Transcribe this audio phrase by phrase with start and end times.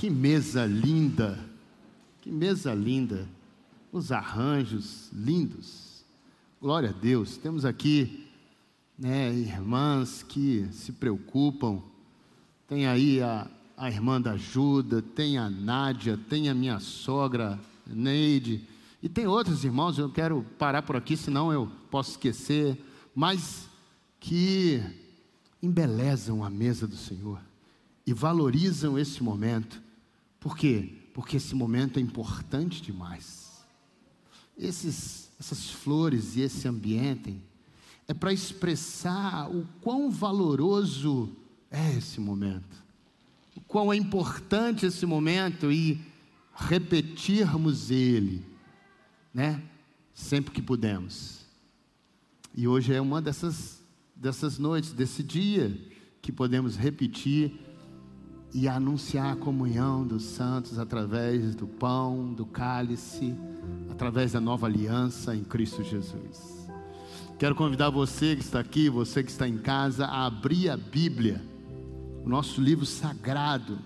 [0.00, 1.38] Que mesa linda,
[2.22, 3.28] que mesa linda,
[3.92, 6.06] os arranjos lindos.
[6.58, 7.36] Glória a Deus.
[7.36, 8.26] Temos aqui
[8.98, 11.82] né, irmãs que se preocupam.
[12.66, 18.66] Tem aí a, a irmã da ajuda, tem a Nádia, tem a minha sogra Neide,
[19.02, 22.82] e tem outros irmãos, eu quero parar por aqui, senão eu posso esquecer,
[23.14, 23.68] mas
[24.18, 24.82] que
[25.62, 27.38] embelezam a mesa do Senhor
[28.06, 29.89] e valorizam esse momento
[30.40, 30.94] por quê?
[31.12, 33.64] Porque esse momento é importante demais.
[34.56, 37.40] Esses, essas flores e esse ambiente
[38.08, 41.36] é para expressar o quão valoroso
[41.70, 42.84] é esse momento,
[43.54, 46.00] o quão é importante esse momento e
[46.54, 48.44] repetirmos ele,
[49.32, 49.62] né?
[50.12, 51.46] Sempre que pudermos.
[52.54, 53.80] E hoje é uma dessas,
[54.16, 55.78] dessas noites, desse dia,
[56.20, 57.58] que podemos repetir
[58.52, 63.34] e anunciar a comunhão dos santos através do pão, do cálice,
[63.90, 66.68] através da nova aliança em Cristo Jesus.
[67.38, 71.40] Quero convidar você que está aqui, você que está em casa, a abrir a Bíblia,
[72.24, 73.78] o nosso livro sagrado.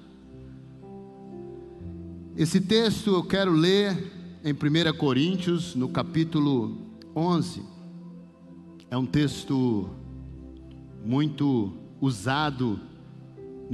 [2.36, 6.77] Esse texto eu quero ler em 1 Coríntios, no capítulo
[7.14, 7.62] 11.
[8.91, 9.88] É um texto
[11.05, 12.81] muito usado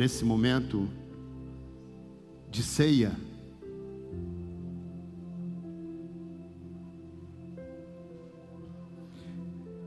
[0.01, 0.89] nesse momento
[2.51, 3.15] de ceia.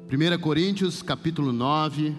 [0.08, 2.16] Primeira Coríntios, capítulo 9,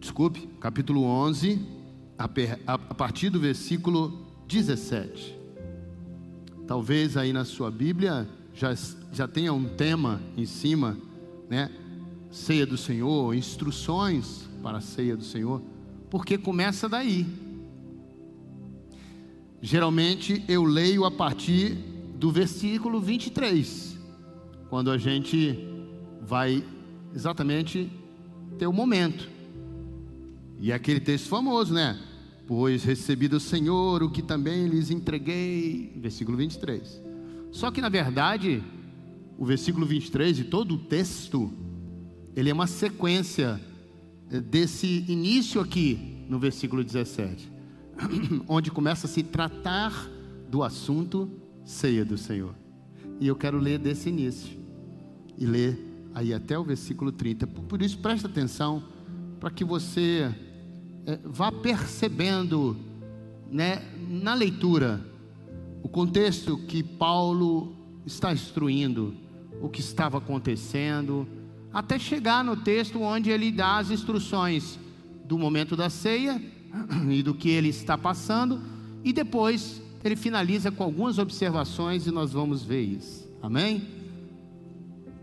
[0.00, 1.64] desculpe, capítulo 11,
[2.18, 5.38] a partir do versículo 17.
[6.66, 8.74] Talvez aí na sua Bíblia já,
[9.12, 10.98] já tenha um tema em cima,
[11.48, 11.70] né?
[12.32, 15.62] Ceia do Senhor, instruções para a ceia do Senhor,
[16.10, 17.24] porque começa daí.
[19.62, 21.74] Geralmente eu leio a partir
[22.18, 23.96] do versículo 23,
[24.68, 25.56] quando a gente
[26.20, 26.64] vai
[27.14, 27.88] exatamente
[28.58, 29.30] ter o momento.
[30.58, 31.96] E é aquele texto famoso, né?
[32.44, 37.00] Pois recebi do Senhor o que também lhes entreguei, versículo 23.
[37.52, 38.64] Só que na verdade,
[39.38, 41.52] o versículo 23 e todo o texto,
[42.34, 43.60] ele é uma sequência
[44.28, 47.50] desse início aqui no versículo 17,
[48.48, 50.10] onde começa a se tratar
[50.48, 51.30] do assunto
[51.64, 52.54] ceia do Senhor.
[53.20, 54.58] E eu quero ler desse início
[55.38, 55.78] e ler
[56.14, 57.46] aí até o versículo 30.
[57.46, 58.82] Por isso, presta atenção
[59.38, 60.34] para que você
[61.06, 62.76] é, vá percebendo,
[63.50, 65.00] né, na leitura,
[65.82, 69.14] o contexto que Paulo está instruindo,
[69.60, 71.26] o que estava acontecendo
[71.76, 74.78] até chegar no texto onde ele dá as instruções
[75.26, 76.42] do momento da ceia
[77.10, 78.62] e do que ele está passando,
[79.04, 83.28] e depois ele finaliza com algumas observações e nós vamos ver isso.
[83.42, 83.86] Amém?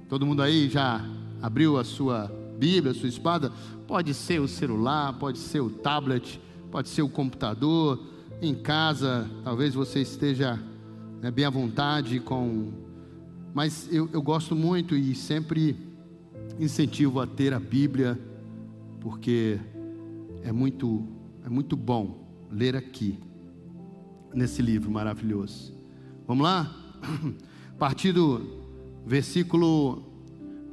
[0.07, 1.03] Todo mundo aí já
[1.41, 3.51] abriu a sua Bíblia, a sua espada?
[3.87, 6.39] Pode ser o celular, pode ser o tablet,
[6.69, 7.99] pode ser o computador,
[8.39, 10.59] em casa, talvez você esteja
[11.19, 12.71] né, bem à vontade com.
[13.55, 15.92] Mas eu, eu gosto muito e sempre
[16.59, 18.19] incentivo a ter a Bíblia,
[18.99, 19.59] porque
[20.43, 21.07] é muito,
[21.45, 23.19] é muito bom ler aqui,
[24.33, 25.73] nesse livro maravilhoso.
[26.27, 26.75] Vamos lá?
[27.01, 28.41] A partir do
[29.05, 30.03] versículo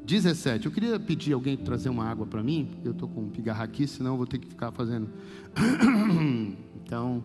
[0.04, 0.66] 17.
[0.66, 2.70] Eu queria pedir alguém trazer uma água para mim.
[2.84, 5.08] Eu estou com um pigarro aqui, senão eu vou ter que ficar fazendo.
[6.90, 7.22] Então,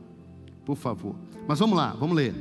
[0.63, 1.15] por favor.
[1.47, 2.35] Mas vamos lá, vamos ler.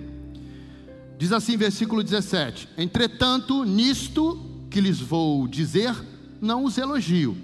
[1.16, 5.94] Diz assim, versículo 17: Entretanto, nisto que lhes vou dizer,
[6.40, 7.36] não os elogio,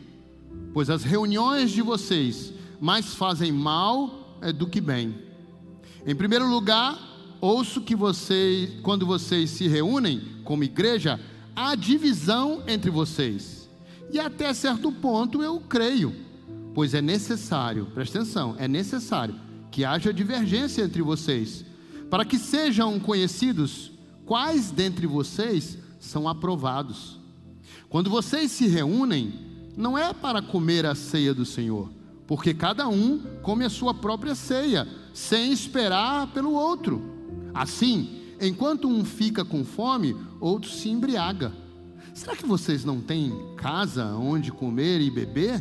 [0.74, 5.14] pois as reuniões de vocês mais fazem mal é, do que bem.
[6.04, 6.98] Em primeiro lugar,
[7.40, 11.20] ouço que vocês, quando vocês se reúnem como igreja,
[11.54, 13.70] há divisão entre vocês.
[14.12, 16.12] E até certo ponto eu creio,
[16.74, 19.37] pois é necessário, presta atenção, é necessário
[19.70, 21.64] que haja divergência entre vocês,
[22.10, 23.93] para que sejam conhecidos
[24.26, 27.19] quais dentre vocês são aprovados.
[27.90, 29.34] Quando vocês se reúnem,
[29.76, 31.90] não é para comer a ceia do Senhor,
[32.25, 37.02] porque cada um come a sua própria ceia, sem esperar pelo outro.
[37.52, 41.52] Assim, enquanto um fica com fome, outro se embriaga.
[42.14, 45.60] Será que vocês não têm casa onde comer e beber?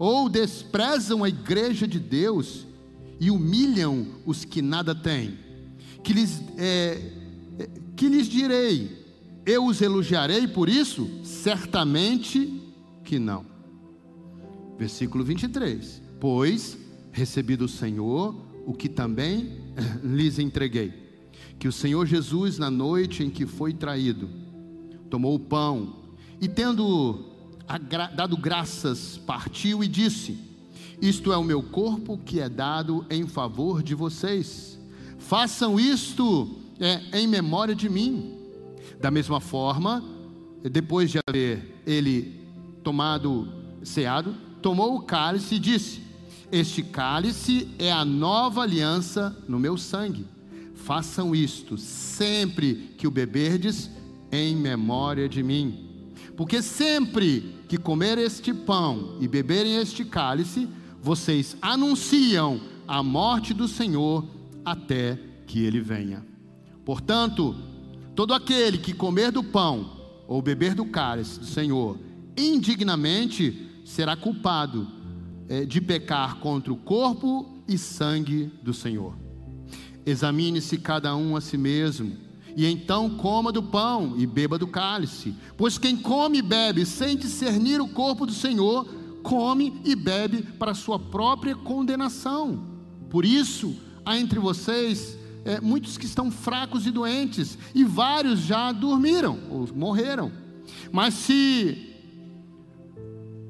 [0.00, 2.66] Ou desprezam a igreja de Deus
[3.20, 5.38] e humilham os que nada têm?
[6.02, 7.00] Que lhes, é,
[7.60, 9.01] é que lhes direi?
[9.44, 11.08] Eu os elogiarei por isso?
[11.24, 12.62] Certamente
[13.04, 13.44] que não.
[14.78, 16.00] Versículo 23.
[16.20, 16.78] Pois
[17.10, 18.34] recebi do Senhor
[18.66, 19.60] o que também
[20.02, 20.92] lhes entreguei.
[21.58, 24.28] Que o Senhor Jesus, na noite em que foi traído,
[25.10, 25.96] tomou o pão
[26.40, 27.32] e, tendo
[28.14, 30.38] dado graças, partiu e disse:
[31.00, 34.78] Isto é o meu corpo que é dado em favor de vocês.
[35.18, 36.50] Façam isto
[36.80, 38.41] é, em memória de mim.
[39.02, 40.00] Da mesma forma,
[40.62, 42.40] depois de haver ele
[42.84, 43.52] tomado,
[43.82, 44.32] ceado,
[44.62, 46.02] tomou o cálice e disse:
[46.52, 50.24] Este cálice é a nova aliança no meu sangue.
[50.76, 53.90] Façam isto sempre que o beberdes
[54.30, 56.12] em memória de mim.
[56.36, 60.68] Porque sempre que comer este pão e beberem este cálice,
[61.02, 64.24] vocês anunciam a morte do Senhor
[64.64, 66.24] até que ele venha.
[66.84, 67.71] Portanto,
[68.14, 71.98] todo aquele que comer do pão ou beber do cálice do Senhor
[72.36, 74.88] indignamente será culpado
[75.48, 79.14] é, de pecar contra o corpo e sangue do Senhor.
[80.04, 82.16] Examine-se cada um a si mesmo,
[82.56, 87.16] e então coma do pão e beba do cálice, pois quem come e bebe sem
[87.16, 88.84] discernir o corpo do Senhor,
[89.22, 92.64] come e bebe para sua própria condenação.
[93.08, 98.72] Por isso, há entre vocês é, muitos que estão fracos e doentes, e vários já
[98.72, 100.30] dormiram ou morreram.
[100.90, 101.90] Mas se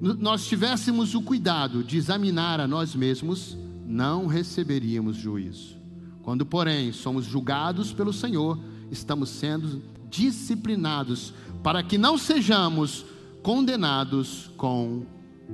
[0.01, 3.57] nós tivéssemos o cuidado de examinar a nós mesmos,
[3.87, 5.77] não receberíamos juízo.
[6.23, 8.59] Quando, porém, somos julgados pelo Senhor,
[8.91, 13.05] estamos sendo disciplinados para que não sejamos
[13.43, 15.05] condenados com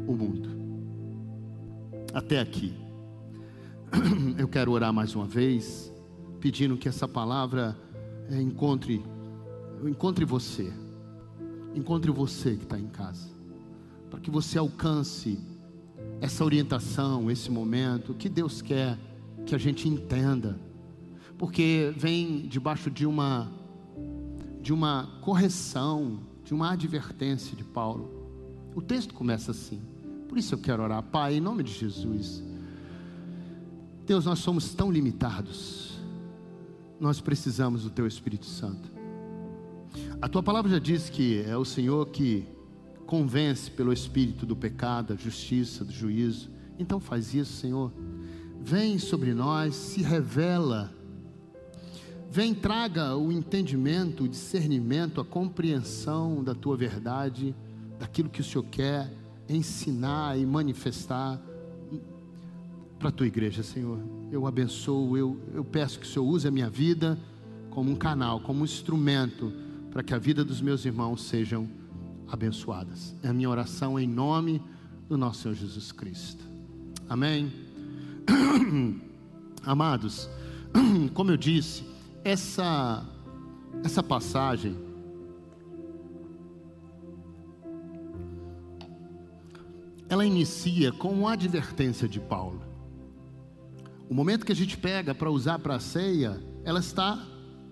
[0.06, 0.50] o mundo.
[2.12, 2.74] Até aqui.
[4.36, 5.92] Eu quero orar mais uma vez
[6.40, 7.76] pedindo que essa palavra
[8.30, 9.04] é, encontre,
[9.84, 10.72] encontre você,
[11.74, 13.28] encontre você que está em casa,
[14.10, 15.38] para que você alcance
[16.20, 18.98] essa orientação, esse momento que Deus quer
[19.46, 20.58] que a gente entenda,
[21.36, 23.50] porque vem debaixo de uma
[24.60, 28.10] de uma correção, de uma advertência de Paulo.
[28.74, 29.80] O texto começa assim.
[30.28, 32.42] Por isso eu quero orar, Pai, em nome de Jesus.
[34.04, 35.97] Deus, nós somos tão limitados
[37.00, 38.90] nós precisamos do Teu Espírito Santo.
[40.20, 42.46] A Tua palavra já diz que é o Senhor que
[43.06, 46.50] convence pelo Espírito do pecado, da justiça, do juízo.
[46.78, 47.92] Então faz isso, Senhor.
[48.60, 50.92] Vem sobre nós, se revela.
[52.30, 57.54] Vem, traga o entendimento, o discernimento, a compreensão da tua verdade,
[57.98, 59.10] daquilo que o Senhor quer
[59.48, 61.40] ensinar e manifestar
[62.98, 63.98] para a tua igreja, Senhor.
[64.30, 67.18] Eu abençoo, eu, eu peço que o Senhor use a minha vida
[67.70, 69.52] como um canal, como um instrumento
[69.90, 71.68] para que a vida dos meus irmãos sejam
[72.28, 73.14] abençoadas.
[73.22, 74.60] É a minha oração em nome
[75.08, 76.44] do nosso Senhor Jesus Cristo.
[77.08, 77.52] Amém.
[79.64, 80.28] Amados,
[81.14, 81.84] como eu disse,
[82.24, 83.06] essa
[83.84, 84.76] essa passagem
[90.08, 92.67] ela inicia com uma advertência de Paulo.
[94.08, 97.22] O momento que a gente pega para usar para a ceia, ela está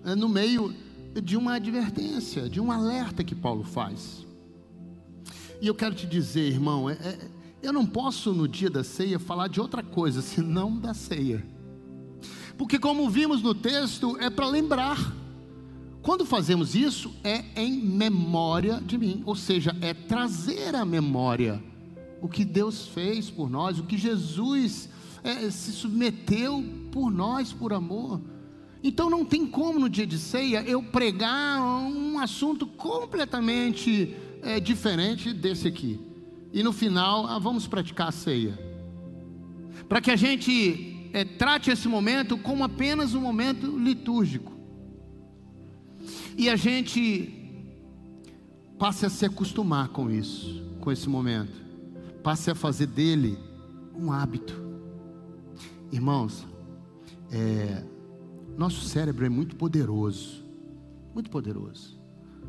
[0.04, 0.74] é, no meio
[1.22, 4.26] de uma advertência, de um alerta que Paulo faz.
[5.62, 7.30] E eu quero te dizer, irmão, é, é,
[7.62, 11.42] eu não posso no dia da ceia falar de outra coisa senão da ceia.
[12.58, 15.14] Porque, como vimos no texto, é para lembrar.
[16.02, 21.62] Quando fazemos isso, é em memória de mim, ou seja, é trazer à memória
[22.20, 24.88] o que Deus fez por nós, o que Jesus
[25.26, 28.20] é, se submeteu por nós, por amor.
[28.82, 35.32] Então não tem como no dia de ceia eu pregar um assunto completamente é, diferente
[35.32, 36.00] desse aqui.
[36.52, 38.56] E no final, ah, vamos praticar a ceia.
[39.88, 44.52] Para que a gente é, trate esse momento como apenas um momento litúrgico.
[46.38, 47.32] E a gente
[48.78, 51.60] passe a se acostumar com isso, com esse momento.
[52.22, 53.36] Passe a fazer dele
[53.94, 54.65] um hábito.
[55.92, 56.46] Irmãos,
[57.30, 57.84] é,
[58.56, 60.44] nosso cérebro é muito poderoso,
[61.14, 61.98] muito poderoso.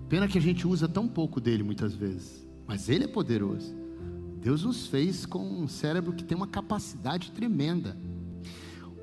[0.09, 3.75] Pena que a gente usa tão pouco dele muitas vezes, mas ele é poderoso.
[4.41, 7.97] Deus nos fez com um cérebro que tem uma capacidade tremenda.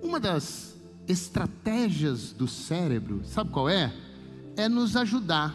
[0.03, 0.75] Uma das
[1.07, 3.93] estratégias do cérebro, sabe qual é?
[4.57, 5.55] É nos ajudar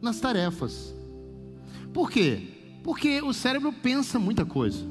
[0.00, 0.94] nas tarefas.
[1.92, 2.48] Por quê?
[2.82, 4.84] Porque o cérebro pensa muita coisa.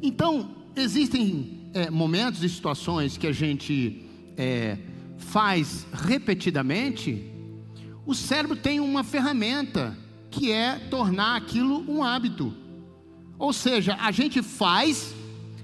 [0.00, 4.78] Então, existem é, momentos e situações que a gente é,
[5.18, 7.30] faz repetidamente,
[8.06, 9.96] o cérebro tem uma ferramenta
[10.30, 12.54] que é tornar aquilo um hábito.
[13.38, 15.14] Ou seja, a gente faz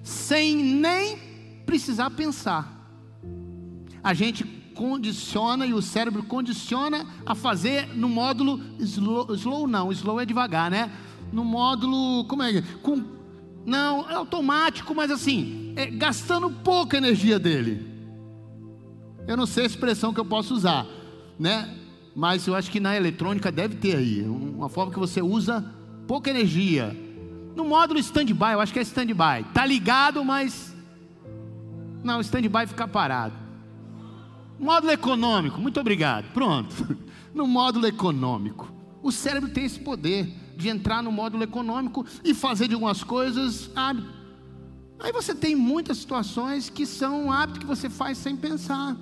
[0.02, 1.18] sem nem
[1.64, 2.76] precisar pensar.
[4.02, 10.20] A gente condiciona e o cérebro condiciona a fazer no módulo slow, slow não, slow
[10.20, 10.90] é devagar, né?
[11.32, 12.62] No módulo, como é?
[12.82, 13.04] Com,
[13.66, 17.88] não, é automático, mas assim, é, gastando pouca energia dele.
[19.26, 20.86] Eu não sei a expressão que eu posso usar,
[21.38, 21.76] né?
[22.14, 25.64] Mas eu acho que na eletrônica deve ter aí uma forma que você usa
[26.06, 26.96] pouca energia.
[27.54, 29.44] No módulo stand-by, eu acho que é stand-by.
[29.54, 30.74] Tá ligado, mas
[32.02, 33.34] não, stand-by fica parado.
[34.58, 36.32] Módulo econômico, muito obrigado.
[36.32, 36.98] Pronto.
[37.32, 42.66] No módulo econômico, o cérebro tem esse poder de entrar no módulo econômico e fazer
[42.66, 44.19] de algumas coisas hábito.
[45.00, 48.96] Aí você tem muitas situações que são um hábito que você faz sem pensar.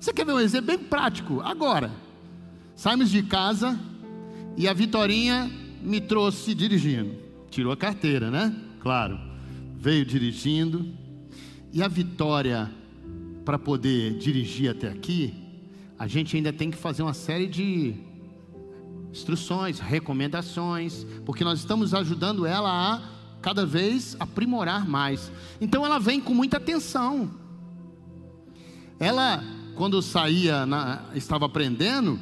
[0.00, 1.40] Você quer ver um exemplo bem prático?
[1.42, 1.90] Agora,
[2.74, 3.78] saímos de casa
[4.56, 5.50] e a Vitorinha
[5.82, 7.14] me trouxe dirigindo.
[7.50, 8.54] Tirou a carteira, né?
[8.80, 9.18] Claro.
[9.76, 10.86] Veio dirigindo.
[11.72, 12.70] E a Vitória,
[13.44, 15.34] para poder dirigir até aqui,
[15.98, 17.94] a gente ainda tem que fazer uma série de
[19.12, 25.30] instruções, recomendações, porque nós estamos ajudando ela a cada vez aprimorar mais.
[25.60, 27.30] Então ela vem com muita atenção.
[28.98, 29.42] Ela
[29.80, 32.20] quando saía, na, estava aprendendo,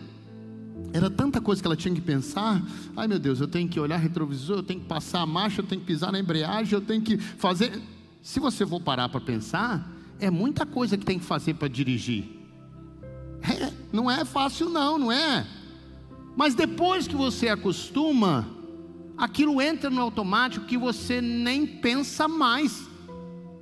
[0.92, 2.62] era tanta coisa que ela tinha que pensar.
[2.96, 5.66] Ai meu Deus, eu tenho que olhar retrovisor, eu tenho que passar a marcha, eu
[5.66, 7.82] tenho que pisar na embreagem, eu tenho que fazer.
[8.22, 12.26] Se você for parar para pensar, é muita coisa que tem que fazer para dirigir.
[13.42, 15.46] É, não é fácil, não, não é?
[16.36, 18.46] Mas depois que você acostuma,
[19.18, 22.88] aquilo entra no automático que você nem pensa mais.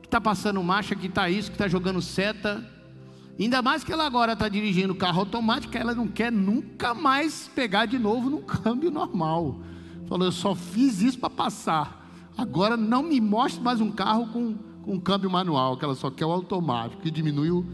[0.02, 2.76] Que está passando marcha, que está isso, que está jogando seta
[3.38, 7.84] Ainda mais que ela agora está dirigindo carro automático, ela não quer nunca mais pegar
[7.84, 9.60] de novo no câmbio normal.
[10.08, 12.08] Falou, eu só fiz isso para passar.
[12.36, 16.10] Agora não me mostre mais um carro com, com um câmbio manual, que ela só
[16.10, 17.64] quer o automático, que diminui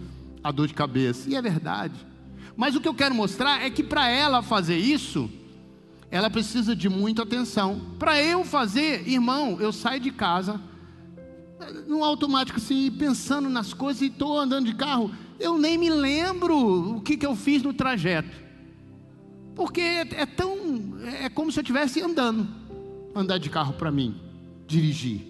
[0.43, 1.31] a dor de cabeça.
[1.31, 1.95] E é verdade.
[2.57, 5.31] Mas o que eu quero mostrar é que para ela fazer isso,
[6.13, 7.81] ela precisa de muita atenção.
[7.99, 10.61] Para eu fazer, irmão, eu saio de casa
[11.89, 15.11] no automático assim, pensando nas coisas e estou andando de carro
[15.43, 18.31] eu nem me lembro o que, que eu fiz no trajeto.
[19.55, 20.97] Porque é, tão.
[21.21, 22.49] É como se eu estivesse andando.
[23.15, 24.15] Andar de carro para mim,
[24.67, 25.21] dirigir.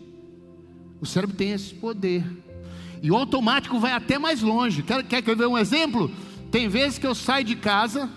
[1.00, 2.24] O cérebro tem esse poder.
[3.02, 4.82] E o automático vai até mais longe.
[4.82, 6.10] Quer, quer que eu dê um exemplo?
[6.50, 8.08] Tem vezes que eu saio de casa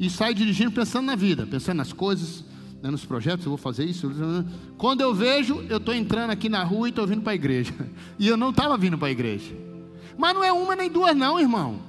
[0.00, 2.42] e saio dirigindo pensando na vida, pensando nas coisas,
[2.82, 4.10] né, nos projetos, eu vou fazer isso.
[4.78, 7.74] Quando eu vejo, eu estou entrando aqui na rua e estou vindo para a igreja.
[8.18, 9.54] E eu não estava vindo para a igreja.
[10.16, 11.80] Mas não é uma nem duas, não, irmão.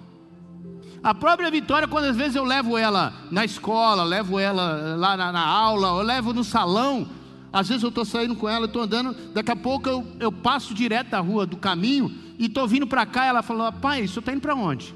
[1.02, 5.32] A própria Vitória, quando às vezes eu levo ela na escola, levo ela lá na,
[5.32, 7.08] na aula, eu levo no salão,
[7.52, 10.74] às vezes eu estou saindo com ela, estou andando, daqui a pouco eu, eu passo
[10.74, 14.20] direto da rua, do caminho, e estou vindo para cá, ela falou, pai, o senhor
[14.20, 14.94] está indo para onde?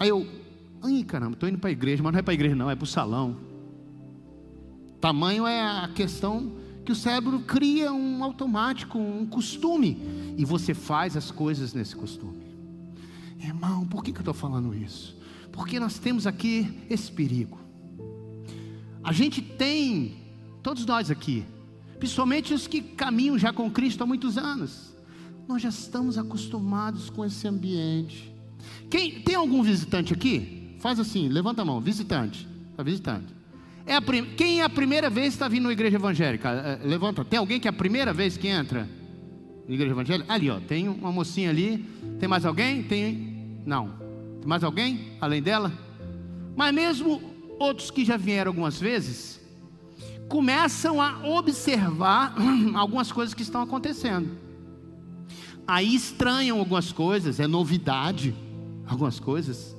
[0.00, 0.26] Aí eu,
[0.82, 2.74] ai caramba, estou indo para a igreja, mas não é para a igreja não, é
[2.74, 3.36] para o salão.
[5.00, 6.52] Tamanho é a questão
[6.84, 9.98] que o cérebro cria um automático, um costume,
[10.38, 12.46] e você faz as coisas nesse costume.
[13.38, 15.16] Irmão, por que, que eu estou falando isso?
[15.52, 17.58] Porque nós temos aqui esse perigo.
[19.02, 20.16] A gente tem,
[20.62, 21.44] todos nós aqui,
[21.98, 24.94] principalmente os que caminham já com Cristo há muitos anos,
[25.48, 28.32] nós já estamos acostumados com esse ambiente.
[28.90, 30.55] Quem tem algum visitante aqui?
[30.86, 33.34] Faz assim, levanta a mão, visitante, tá visitante.
[33.84, 34.24] É a prim...
[34.36, 36.48] Quem é a primeira vez que está vindo na igreja evangélica?
[36.48, 37.24] É, levanta.
[37.24, 38.88] Tem alguém que é a primeira vez que entra
[39.66, 40.32] na igreja evangélica?
[40.32, 41.78] Ali, ó, tem uma mocinha ali.
[42.20, 42.84] Tem mais alguém?
[42.84, 43.94] Tem não.
[44.38, 45.72] Tem mais alguém além dela?
[46.54, 47.20] Mas mesmo
[47.58, 49.40] outros que já vieram algumas vezes,
[50.28, 52.32] começam a observar
[52.76, 54.38] algumas coisas que estão acontecendo.
[55.66, 58.32] Aí estranham algumas coisas, é novidade,
[58.86, 59.75] algumas coisas.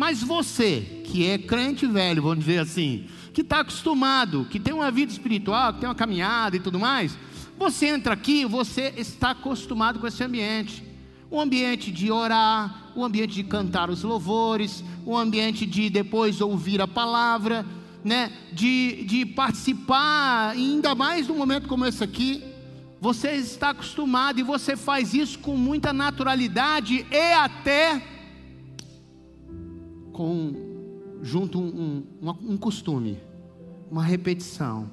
[0.00, 3.04] Mas você, que é crente velho, vamos dizer assim,
[3.34, 7.18] que está acostumado, que tem uma vida espiritual, que tem uma caminhada e tudo mais,
[7.58, 10.82] você entra aqui, você está acostumado com esse ambiente
[11.30, 16.80] o ambiente de orar, o ambiente de cantar os louvores, o ambiente de depois ouvir
[16.80, 17.66] a palavra,
[18.02, 18.32] né?
[18.54, 22.42] de, de participar, ainda mais num momento como esse aqui.
[23.02, 28.09] Você está acostumado e você faz isso com muita naturalidade e até
[30.20, 30.52] com
[31.22, 33.18] junto um, um, um costume,
[33.90, 34.90] uma repetição.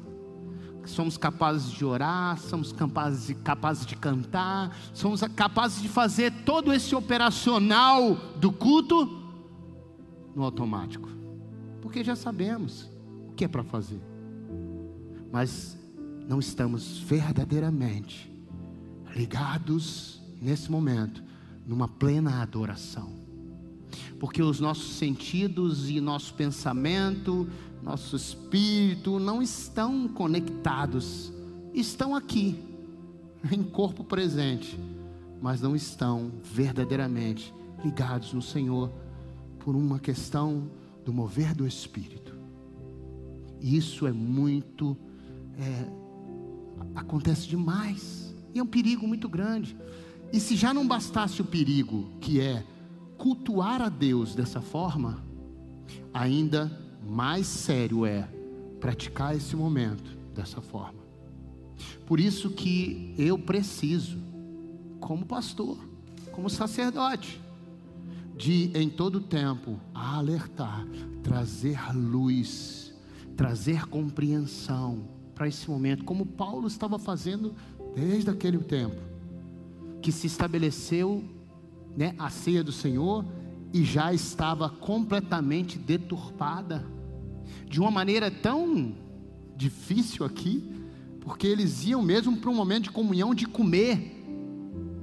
[0.86, 6.72] Somos capazes de orar, somos capazes de, capazes de cantar, somos capazes de fazer todo
[6.72, 9.06] esse operacional do culto
[10.34, 11.10] no automático,
[11.82, 12.90] porque já sabemos
[13.28, 14.00] o que é para fazer,
[15.30, 15.78] mas
[16.26, 18.32] não estamos verdadeiramente
[19.14, 21.22] ligados nesse momento
[21.66, 23.17] numa plena adoração.
[24.20, 27.48] Porque os nossos sentidos e nosso pensamento,
[27.84, 31.32] nosso espírito não estão conectados,
[31.74, 32.60] estão aqui,
[33.52, 34.78] em corpo presente,
[35.42, 38.92] mas não estão verdadeiramente ligados no Senhor
[39.60, 40.70] por uma questão
[41.06, 42.36] do mover do Espírito.
[43.62, 44.98] Isso é muito,
[45.58, 45.88] é,
[46.96, 49.78] acontece demais, e é um perigo muito grande.
[50.34, 52.66] E se já não bastasse o perigo, que é
[53.18, 55.24] cultuar a Deus dessa forma,
[56.14, 56.72] ainda
[57.08, 58.28] mais sério é
[58.80, 61.00] praticar esse momento dessa forma.
[62.06, 64.18] Por isso que eu preciso,
[65.00, 65.78] como pastor,
[66.32, 67.42] como sacerdote,
[68.36, 70.86] de em todo tempo alertar,
[71.24, 72.94] trazer luz,
[73.36, 77.54] trazer compreensão para esse momento, como Paulo estava fazendo
[77.96, 79.02] desde aquele tempo
[80.02, 81.24] que se estabeleceu
[81.98, 83.26] né, a ceia do Senhor
[83.74, 86.86] e já estava completamente deturpada,
[87.68, 88.96] de uma maneira tão
[89.56, 90.64] difícil aqui,
[91.22, 94.14] porque eles iam mesmo para um momento de comunhão, de comer,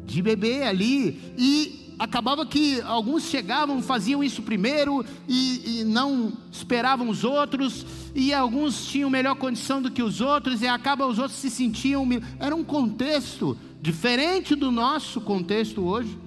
[0.06, 7.08] de beber ali, e acabava que alguns chegavam, faziam isso primeiro e, e, não esperavam
[7.08, 7.84] os outros,
[8.14, 12.06] e alguns tinham melhor condição do que os outros, e acaba os outros se sentiam.
[12.38, 16.23] Era um contexto diferente do nosso contexto hoje,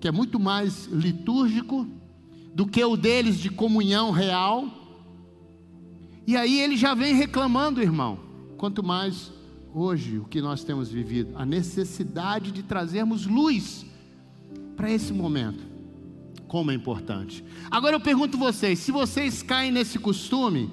[0.00, 1.86] que é muito mais litúrgico
[2.54, 4.66] do que o deles de comunhão real.
[6.26, 8.18] E aí ele já vem reclamando, irmão.
[8.56, 9.30] Quanto mais
[9.74, 13.86] hoje o que nós temos vivido, a necessidade de trazermos luz
[14.76, 15.68] para esse momento.
[16.48, 17.44] Como é importante.
[17.70, 20.70] Agora eu pergunto vocês, se vocês caem nesse costume,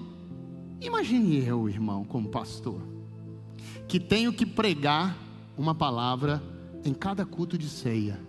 [0.81, 2.81] imagine eu, irmão, como pastor,
[3.88, 5.15] que tenho que pregar
[5.55, 6.41] uma palavra
[6.84, 8.26] em cada culto de ceia.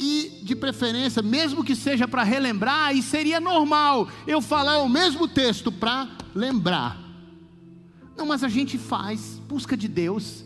[0.00, 5.28] E, de preferência, mesmo que seja para relembrar, e seria normal eu falar o mesmo
[5.28, 6.98] texto para lembrar.
[8.16, 10.44] Não, mas a gente faz, busca de Deus,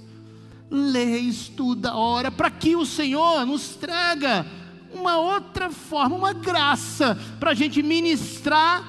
[0.69, 4.45] lê, estuda, ora, para que o Senhor nos traga
[4.93, 8.85] uma outra forma, uma graça, para a gente ministrar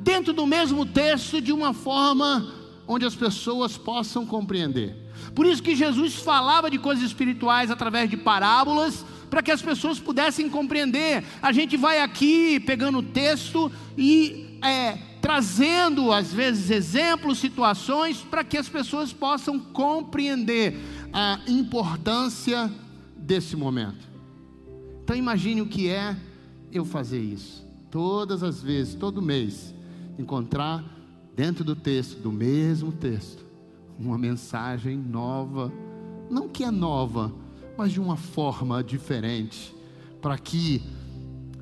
[0.00, 2.52] dentro do mesmo texto de uma forma
[2.86, 4.96] onde as pessoas possam compreender.
[5.34, 9.98] Por isso que Jesus falava de coisas espirituais através de parábolas, para que as pessoas
[9.98, 11.24] pudessem compreender.
[11.42, 18.44] A gente vai aqui pegando o texto e é, trazendo, às vezes, exemplos, situações, para
[18.44, 20.78] que as pessoas possam compreender
[21.12, 22.70] a importância
[23.16, 24.06] desse momento.
[25.02, 26.16] Então, imagine o que é
[26.72, 27.66] eu fazer isso.
[27.90, 29.74] Todas as vezes, todo mês,
[30.18, 30.84] encontrar
[31.34, 33.44] dentro do texto, do mesmo texto,
[33.98, 35.72] uma mensagem nova,
[36.30, 37.32] não que é nova,
[37.76, 39.74] mas de uma forma diferente,
[40.20, 40.82] para que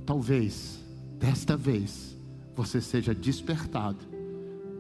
[0.07, 0.81] talvez
[1.19, 2.17] desta vez
[2.55, 3.99] você seja despertado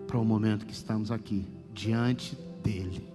[0.07, 3.13] para o momento que estamos aqui diante dele.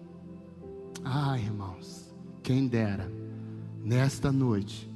[1.04, 3.10] Ah, irmãos, quem dera
[3.84, 4.90] nesta noite,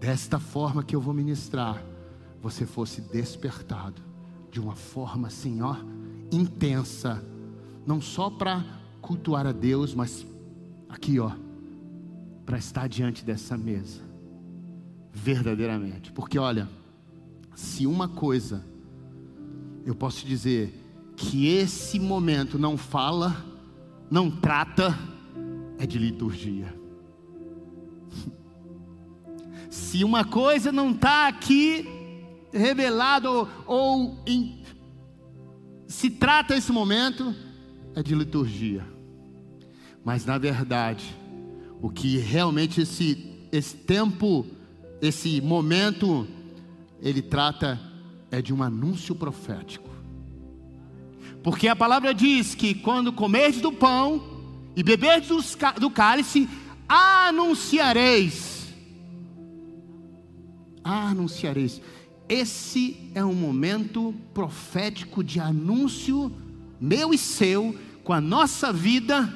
[0.00, 1.82] desta forma que eu vou ministrar,
[2.42, 4.02] você fosse despertado
[4.50, 5.76] de uma forma assim, ó,
[6.32, 7.22] intensa
[7.86, 8.64] não só para
[9.00, 10.26] cultuar a Deus, mas
[10.88, 11.30] aqui, ó,
[12.46, 14.00] para estar diante dessa mesa,
[15.12, 16.12] verdadeiramente.
[16.12, 16.68] Porque olha,
[17.54, 18.64] se uma coisa
[19.84, 20.72] eu posso dizer
[21.16, 23.44] que esse momento não fala,
[24.10, 24.96] não trata,
[25.78, 26.74] é de liturgia.
[29.70, 31.86] Se uma coisa não está aqui
[32.52, 34.62] revelado ou, ou em,
[35.86, 37.34] se trata esse momento,
[37.94, 38.84] é de liturgia.
[40.04, 41.14] Mas na verdade,
[41.80, 44.46] o que realmente esse, esse tempo,
[45.00, 46.26] esse momento,
[47.00, 47.80] ele trata
[48.30, 49.88] é de um anúncio profético.
[51.42, 54.22] Porque a palavra diz que quando comerdes do pão
[54.74, 56.48] e beberdes do cálice,
[56.88, 58.66] anunciareis.
[60.82, 61.80] Anunciareis.
[62.28, 66.32] Esse é um momento profético de anúncio
[66.80, 69.34] meu e seu com a nossa vida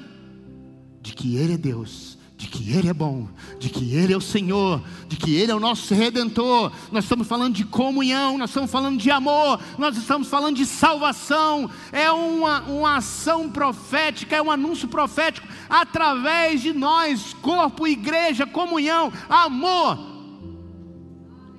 [1.01, 2.10] de que Ele é Deus,
[2.41, 5.55] de que Ele é bom, de que Ele é o Senhor, de que Ele é
[5.55, 6.73] o nosso redentor.
[6.91, 11.71] Nós estamos falando de comunhão, nós estamos falando de amor, nós estamos falando de salvação.
[11.93, 19.13] É uma, uma ação profética, é um anúncio profético através de nós, corpo, igreja, comunhão,
[19.29, 19.99] amor.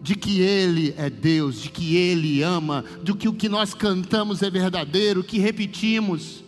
[0.01, 4.41] De que Ele é Deus, de que Ele ama, de que o que nós cantamos
[4.41, 6.43] é verdadeiro, que repetimos.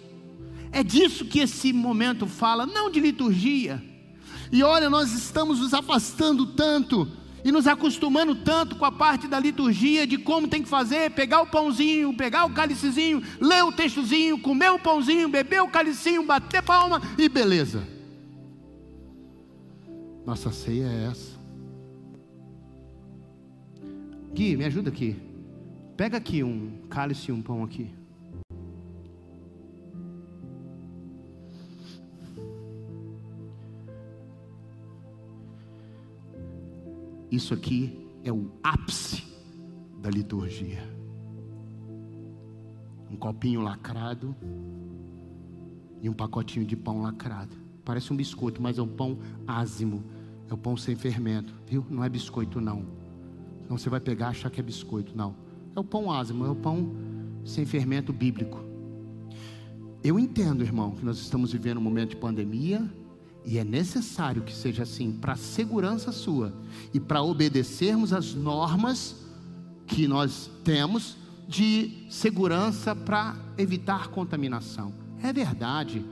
[0.72, 3.92] É disso que esse momento fala, não de liturgia.
[4.54, 7.08] E olha, nós estamos nos afastando tanto
[7.44, 11.42] e nos acostumando tanto com a parte da liturgia de como tem que fazer, pegar
[11.42, 16.62] o pãozinho, pegar o cálicezinho, ler o textozinho, comer o pãozinho, beber o cálicinho, bater
[16.62, 17.84] palma e beleza.
[20.24, 21.34] Nossa ceia é essa.
[24.36, 25.16] Gui, me ajuda aqui.
[25.98, 27.89] Pega aqui um cálice e um pão aqui.
[37.34, 37.91] Isso aqui
[38.24, 39.24] é o ápice
[40.00, 40.88] da liturgia.
[43.10, 44.36] Um copinho lacrado
[46.00, 47.58] e um pacotinho de pão lacrado.
[47.84, 49.17] Parece um biscoito, mas é um pão
[49.48, 50.04] ázimo.
[50.48, 51.84] É o pão sem fermento, viu?
[51.89, 52.86] Não é biscoito não.
[53.65, 55.36] Então você vai pegar e achar que é biscoito, não.
[55.76, 56.91] É o pão ázimo, é o pão
[57.43, 58.60] sem fermento bíblico.
[60.04, 62.88] Eu entendo, irmão, que nós estamos vivendo um momento de pandemia,
[63.45, 66.53] e é necessário que seja assim para segurança sua
[66.93, 69.15] e para obedecermos as normas
[69.86, 74.93] que nós temos de segurança para evitar contaminação.
[75.21, 76.03] É verdade,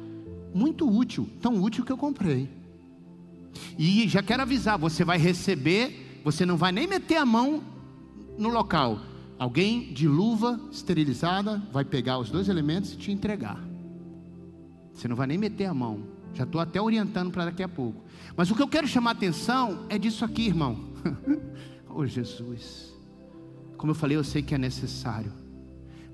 [0.53, 2.49] muito útil, tão útil que eu comprei.
[3.77, 7.63] E já quero avisar, você vai receber, você não vai nem meter a mão
[8.37, 8.99] no local.
[9.39, 13.59] Alguém de luva esterilizada vai pegar os dois elementos e te entregar.
[14.93, 18.01] Você não vai nem meter a mão já estou até orientando para daqui a pouco.
[18.35, 20.77] Mas o que eu quero chamar a atenção é disso aqui, irmão.
[21.89, 22.93] oh Jesus.
[23.77, 25.31] Como eu falei, eu sei que é necessário.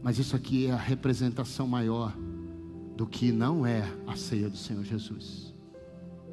[0.02, 2.16] Mas isso aqui é a representação maior
[2.96, 5.54] do que não é a ceia do Senhor Jesus.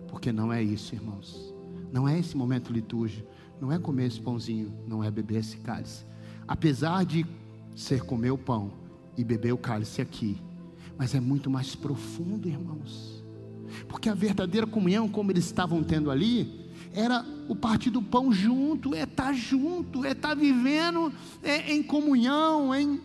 [0.08, 1.52] Porque não é isso, irmãos.
[1.92, 3.28] Não é esse momento litúrgico.
[3.60, 4.72] Não é comer esse pãozinho.
[4.86, 6.04] Não é beber esse cálice.
[6.46, 7.26] Apesar de
[7.74, 8.72] ser comer o pão
[9.16, 10.40] e beber o cálice aqui.
[10.96, 13.23] Mas é muito mais profundo, irmãos.
[13.88, 18.94] Porque a verdadeira comunhão, como eles estavam tendo ali, era o partir do pão junto,
[18.94, 23.00] é estar tá junto, é estar tá vivendo é, em comunhão, em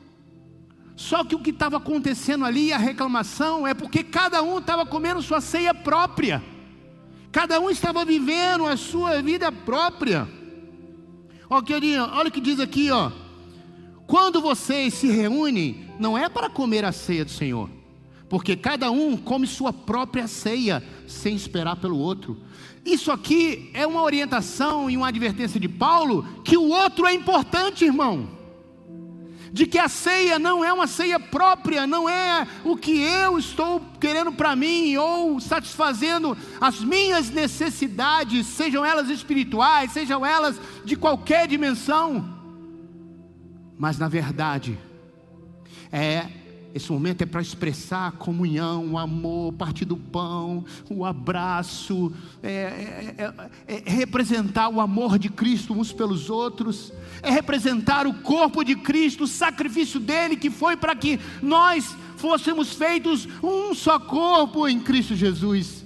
[0.99, 5.21] só que o que estava acontecendo ali, a reclamação, é porque cada um estava comendo
[5.21, 6.43] sua ceia própria,
[7.31, 10.27] cada um estava vivendo a sua vida própria.
[11.49, 13.13] Ó, queridinho, olha o que diz aqui, ó.
[14.05, 17.69] Quando vocês se reúnem, não é para comer a ceia do Senhor,
[18.29, 22.37] porque cada um come sua própria ceia, sem esperar pelo outro.
[22.85, 27.83] Isso aqui é uma orientação e uma advertência de Paulo que o outro é importante,
[27.83, 28.37] irmão.
[29.51, 33.81] De que a ceia não é uma ceia própria, não é o que eu estou
[33.99, 41.47] querendo para mim ou satisfazendo as minhas necessidades, sejam elas espirituais, sejam elas de qualquer
[41.47, 42.37] dimensão.
[43.75, 44.77] Mas na verdade,
[45.91, 46.27] é
[46.73, 53.15] esse momento é para expressar a comunhão, o amor, partir do pão, o abraço, é,
[53.17, 53.33] é,
[53.67, 58.75] é, é, representar o amor de Cristo uns pelos outros, é representar o corpo de
[58.75, 64.79] Cristo, o sacrifício dele que foi para que nós fôssemos feitos um só corpo em
[64.79, 65.78] Cristo Jesus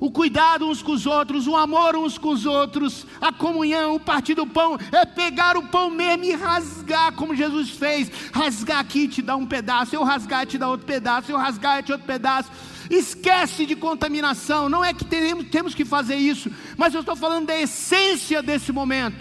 [0.00, 4.00] o cuidado uns com os outros, o amor uns com os outros, a comunhão, o
[4.00, 8.10] partir do pão, é pegar o pão mesmo e rasgar, como Jesus fez.
[8.32, 11.92] Rasgar aqui te dá um pedaço, eu rasgar te dá outro pedaço, eu rasgar te
[11.92, 12.50] outro pedaço.
[12.88, 17.46] Esquece de contaminação, não é que temos, temos que fazer isso, mas eu estou falando
[17.46, 19.20] da essência desse momento.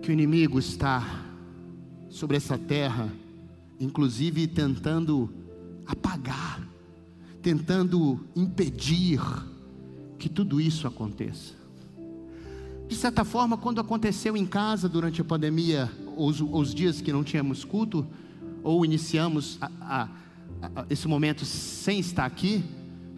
[0.00, 1.04] Que o inimigo está
[2.08, 3.12] sobre essa terra,
[3.78, 5.30] inclusive tentando
[5.86, 6.69] apagar
[7.42, 9.20] tentando impedir
[10.18, 11.54] que tudo isso aconteça.
[12.88, 17.22] De certa forma, quando aconteceu em casa durante a pandemia, os, os dias que não
[17.22, 18.06] tínhamos culto,
[18.62, 20.08] ou iniciamos a, a,
[20.62, 22.64] a, esse momento sem estar aqui,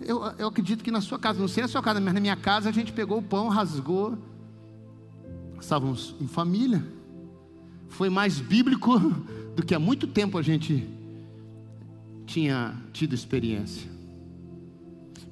[0.03, 2.37] eu, eu acredito que na sua casa, não sei na sua casa, mas na minha
[2.37, 4.19] casa, a gente pegou o pão, rasgou,
[5.61, 6.85] estávamos em família,
[7.89, 8.99] foi mais bíblico
[9.57, 10.89] do que há muito tempo a gente
[12.27, 13.92] tinha tido experiência.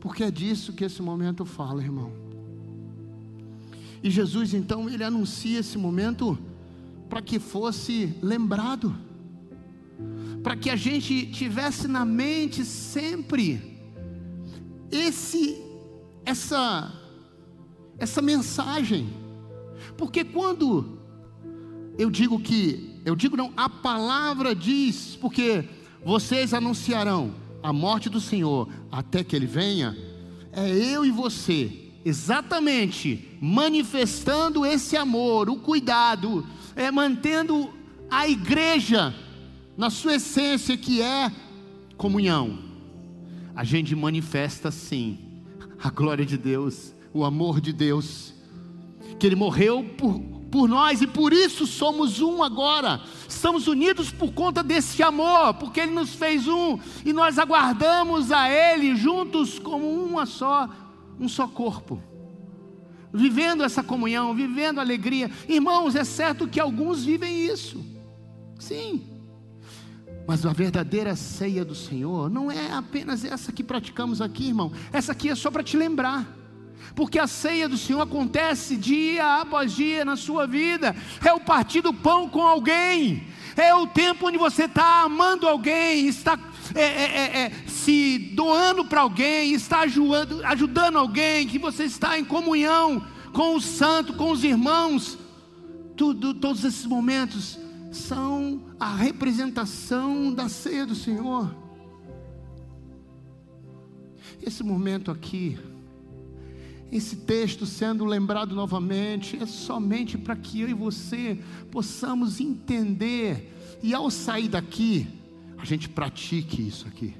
[0.01, 2.13] Porque é disso que esse momento fala, irmão.
[4.03, 6.39] E Jesus então ele anuncia esse momento
[7.09, 8.97] para que fosse lembrado,
[10.43, 13.79] para que a gente tivesse na mente sempre
[14.91, 15.63] esse
[16.25, 16.93] essa
[17.99, 19.09] essa mensagem.
[19.99, 20.99] Porque quando
[21.99, 25.69] eu digo que eu digo não, a palavra diz, porque
[26.03, 29.97] vocês anunciarão a morte do Senhor até que Ele venha,
[30.53, 37.71] é eu e você, exatamente manifestando esse amor, o cuidado, é mantendo
[38.11, 39.15] a igreja
[39.77, 41.31] na sua essência que é
[41.97, 42.59] comunhão.
[43.55, 45.19] A gente manifesta sim
[45.83, 48.35] a glória de Deus, o amor de Deus,
[49.19, 50.21] que Ele morreu por,
[50.51, 53.01] por nós e por isso somos um agora.
[53.29, 58.51] Estamos unidos por conta desse amor, porque Ele nos fez um e nós aguardamos a
[58.51, 60.69] Ele juntos como uma só,
[61.19, 62.03] um só corpo.
[63.13, 65.31] Vivendo essa comunhão, vivendo alegria.
[65.49, 67.85] Irmãos, é certo que alguns vivem isso.
[68.59, 69.03] Sim.
[70.27, 74.71] Mas a verdadeira ceia do Senhor não é apenas essa que praticamos aqui, irmão.
[74.93, 76.40] Essa aqui é só para te lembrar.
[76.95, 80.95] Porque a ceia do Senhor acontece dia após dia na sua vida.
[81.25, 83.27] É o partir do pão com alguém.
[83.57, 86.39] É o tempo onde você está amando alguém, está
[86.75, 92.19] é, é, é, é se doando para alguém, está ajudando, ajudando alguém, que você está
[92.19, 95.19] em comunhão com o santo, com os irmãos.
[95.97, 97.59] Tudo, todos esses momentos
[97.93, 101.55] são a representação da ceia do Senhor.
[104.43, 105.59] Esse momento aqui,
[106.91, 111.39] esse texto sendo lembrado novamente, é somente para que eu e você
[111.71, 115.07] possamos entender, e ao sair daqui,
[115.59, 117.15] a gente pratique isso aqui.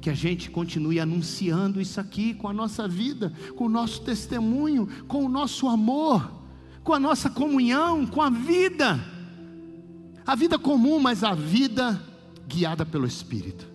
[0.00, 4.86] Que a gente continue anunciando isso aqui com a nossa vida, com o nosso testemunho,
[5.06, 6.30] com o nosso amor,
[6.82, 9.12] com a nossa comunhão, com a vida
[10.26, 12.00] a vida comum, mas a vida
[12.46, 13.66] guiada pelo Espírito.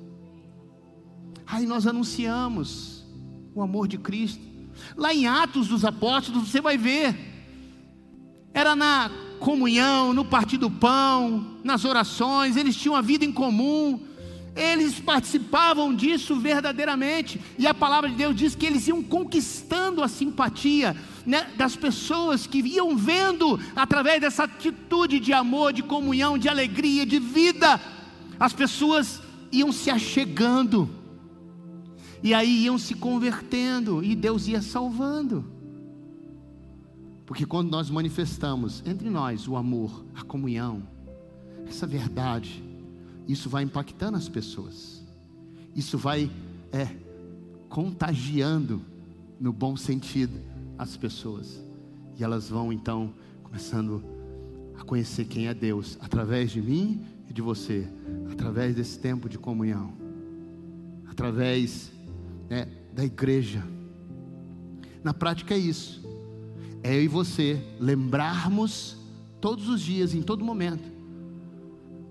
[1.45, 3.05] Aí nós anunciamos
[3.53, 4.46] o amor de Cristo.
[4.95, 7.15] Lá em Atos dos Apóstolos, você vai ver,
[8.53, 14.01] era na comunhão, no partir do pão, nas orações, eles tinham a vida em comum,
[14.55, 20.07] eles participavam disso verdadeiramente, e a palavra de Deus diz que eles iam conquistando a
[20.07, 26.49] simpatia né, das pessoas que iam vendo através dessa atitude de amor, de comunhão, de
[26.49, 27.79] alegria, de vida,
[28.39, 30.89] as pessoas iam se achegando,
[32.23, 35.45] e aí iam se convertendo, e Deus ia salvando.
[37.25, 40.81] Porque quando nós manifestamos entre nós o amor, a comunhão,
[41.67, 42.63] essa verdade,
[43.27, 45.05] isso vai impactando as pessoas,
[45.75, 46.31] isso vai
[46.71, 46.87] é,
[47.67, 48.81] contagiando,
[49.39, 50.39] no bom sentido,
[50.77, 51.61] as pessoas,
[52.17, 54.03] e elas vão então começando
[54.79, 57.87] a conhecer quem é Deus, através de mim e de você,
[58.31, 59.93] através desse tempo de comunhão,
[61.09, 61.91] através
[62.49, 63.63] né, da igreja.
[65.03, 66.03] Na prática é isso,
[66.83, 68.97] é eu e você lembrarmos
[69.39, 70.91] todos os dias, em todo momento,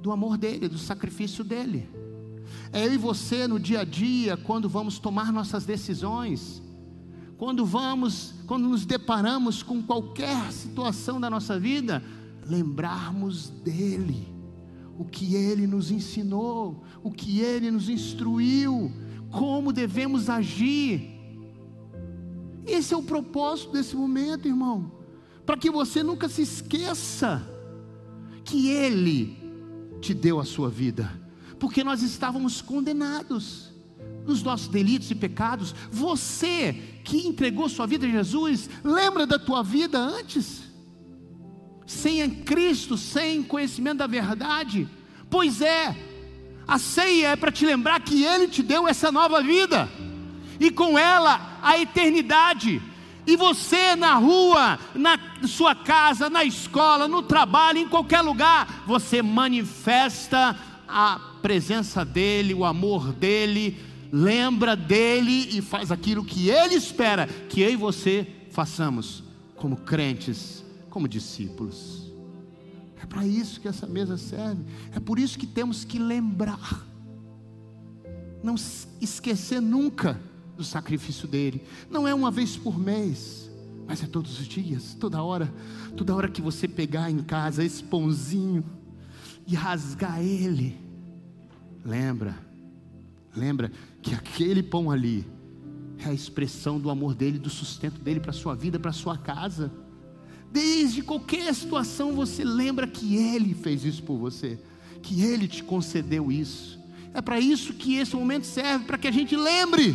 [0.03, 1.89] do amor dele, do sacrifício dele.
[2.73, 6.63] É eu e você no dia a dia, quando vamos tomar nossas decisões,
[7.37, 12.03] quando vamos, quando nos deparamos com qualquer situação da nossa vida,
[12.47, 14.29] lembrarmos dele,
[14.99, 18.91] o que ele nos ensinou, o que ele nos instruiu,
[19.31, 21.17] como devemos agir.
[22.67, 24.93] Esse é o propósito desse momento, irmão,
[25.45, 27.47] para que você nunca se esqueça
[28.45, 29.37] que ele
[30.01, 31.11] te deu a sua vida,
[31.59, 33.73] porque nós estávamos condenados
[34.27, 35.75] nos nossos delitos e pecados.
[35.91, 36.73] Você
[37.05, 40.63] que entregou sua vida a Jesus, lembra da tua vida antes?
[41.87, 44.89] Sem Cristo, sem conhecimento da verdade?
[45.31, 45.97] Pois é,
[46.67, 49.89] a ceia é para te lembrar que Ele te deu essa nova vida,
[50.59, 52.83] e com ela a eternidade.
[53.27, 59.21] E você na rua, na sua casa, na escola, no trabalho, em qualquer lugar, você
[59.21, 60.57] manifesta
[60.89, 63.77] a presença dEle, o amor dEle,
[64.13, 69.23] lembra dEle e faz aquilo que Ele espera que eu e você façamos,
[69.57, 72.06] como crentes, como discípulos.
[73.17, 74.63] É para isso que essa mesa serve,
[74.95, 76.87] é por isso que temos que lembrar,
[78.43, 78.55] não
[79.01, 80.21] esquecer nunca
[80.55, 81.63] do sacrifício dele.
[81.91, 83.51] Não é uma vez por mês,
[83.87, 85.53] mas é todos os dias, toda hora.
[85.97, 88.63] Toda hora que você pegar em casa esse pãozinho
[89.47, 90.79] e rasgar ele,
[91.83, 92.37] lembra,
[93.35, 95.27] lembra que aquele pão ali
[95.99, 98.95] é a expressão do amor dele, do sustento dele para a sua vida, para a
[98.95, 99.73] sua casa.
[100.57, 104.59] Desde qualquer situação você lembra que ele fez isso por você,
[105.03, 106.81] que ele te concedeu isso.
[107.13, 109.95] É para isso que esse momento serve, para que a gente lembre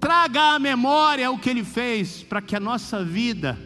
[0.00, 3.56] traga à memória o que Ele fez, para que a nossa vida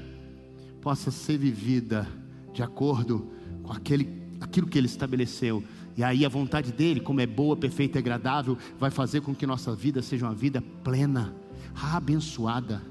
[0.83, 2.07] possa ser vivida
[2.53, 3.31] de acordo
[3.63, 5.65] com aquele, aquilo que Ele estabeleceu.
[5.97, 9.47] E aí a vontade dele, como é boa, perfeita e agradável, vai fazer com que
[9.47, 11.35] nossa vida seja uma vida plena,
[11.75, 12.83] abençoada.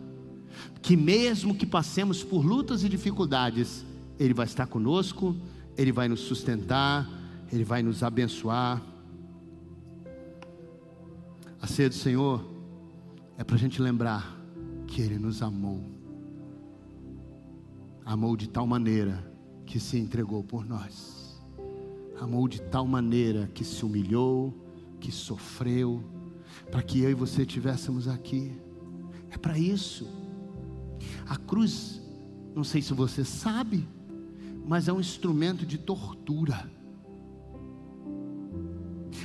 [0.82, 3.86] Que mesmo que passemos por lutas e dificuldades,
[4.20, 5.36] Ele vai estar conosco,
[5.78, 7.10] Ele vai nos sustentar,
[7.52, 8.82] Ele vai nos abençoar.
[11.62, 12.46] A ceia do Senhor
[13.38, 14.40] é para a gente lembrar
[14.88, 15.84] que Ele nos amou.
[18.06, 19.32] Amou de tal maneira
[19.66, 21.42] que se entregou por nós.
[22.20, 24.54] Amou de tal maneira que se humilhou,
[25.00, 26.04] que sofreu,
[26.72, 28.52] para que eu e você estivéssemos aqui.
[29.30, 30.08] É para isso.
[31.26, 32.02] A cruz,
[32.56, 33.88] não sei se você sabe,
[34.66, 36.70] mas é um instrumento de tortura.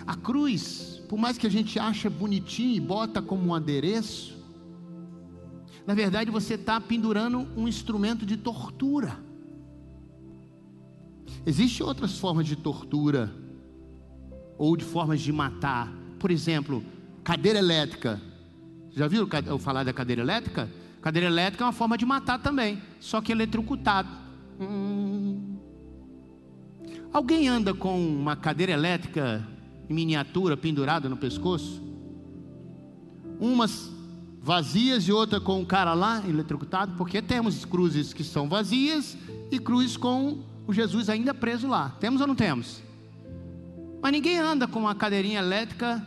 [0.07, 4.39] A cruz, por mais que a gente ache bonitinho e bota como um adereço,
[5.87, 9.19] na verdade você está pendurando um instrumento de tortura.
[11.45, 13.33] Existem outras formas de tortura,
[14.59, 15.91] ou de formas de matar.
[16.19, 16.85] Por exemplo,
[17.25, 18.21] cadeira elétrica.
[18.91, 19.27] Já viu
[19.59, 20.71] falar da cadeira elétrica?
[21.01, 24.09] Cadeira elétrica é uma forma de matar também, só que eletrocutado.
[24.61, 25.57] Hum.
[27.13, 29.47] Alguém anda com uma cadeira elétrica
[29.89, 31.83] em miniatura pendurada no pescoço?
[33.41, 33.91] Umas
[34.43, 39.17] vazias e outra com o cara lá eletrocutado, porque temos cruzes que são vazias
[39.51, 41.97] e cruzes com o Jesus ainda preso lá.
[41.99, 42.83] Temos ou não temos?
[44.03, 46.07] Mas ninguém anda com uma cadeirinha elétrica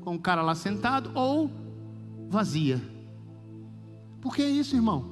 [0.00, 1.50] com o cara lá sentado ou
[2.30, 2.80] vazia.
[4.20, 5.04] Por que isso, irmão?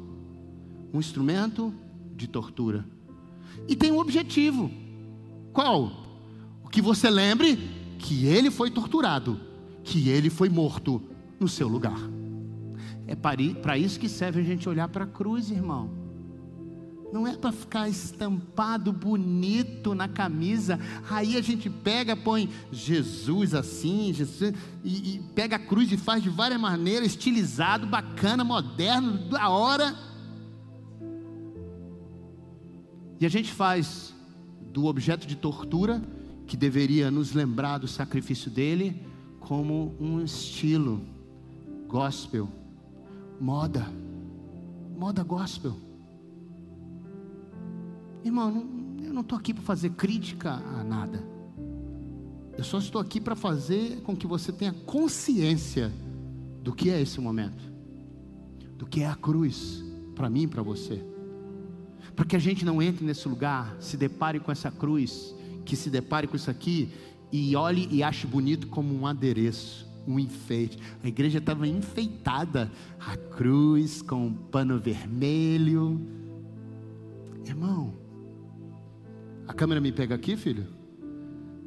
[0.92, 1.72] Um instrumento
[2.14, 2.84] de tortura.
[3.68, 4.70] E tem um objetivo.
[5.52, 5.92] Qual?
[6.62, 7.56] O que você lembre
[7.98, 9.40] que ele foi torturado,
[9.82, 11.02] que ele foi morto
[11.38, 11.98] no seu lugar.
[13.06, 16.05] É para isso que serve a gente olhar para a cruz, irmão.
[17.12, 20.78] Não é para ficar estampado bonito na camisa.
[21.08, 24.52] Aí a gente pega, põe Jesus assim, Jesus,
[24.84, 29.94] e, e pega a cruz e faz de várias maneiras, estilizado, bacana, moderno, da hora.
[33.20, 34.14] E a gente faz
[34.72, 36.02] do objeto de tortura,
[36.46, 39.02] que deveria nos lembrar do sacrifício dele,
[39.40, 41.00] como um estilo
[41.88, 42.48] gospel
[43.40, 43.86] moda,
[44.96, 45.85] moda gospel.
[48.26, 48.66] Irmão,
[49.04, 51.24] eu não estou aqui para fazer crítica a nada.
[52.58, 55.92] Eu só estou aqui para fazer com que você tenha consciência
[56.60, 57.62] do que é esse momento,
[58.76, 59.84] do que é a cruz
[60.16, 61.00] para mim e para você.
[62.16, 65.32] Para que a gente não entre nesse lugar, se depare com essa cruz,
[65.64, 66.90] que se depare com isso aqui
[67.30, 70.78] e olhe e ache bonito como um adereço um enfeite.
[71.02, 76.00] A igreja estava enfeitada, a cruz com um pano vermelho.
[77.44, 78.05] Irmão,
[79.46, 80.66] a câmera me pega aqui, filho?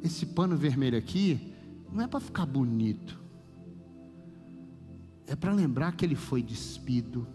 [0.02, 1.54] Esse pano vermelho aqui
[1.92, 3.18] não é para ficar bonito.
[5.26, 7.26] É para lembrar que ele foi despido.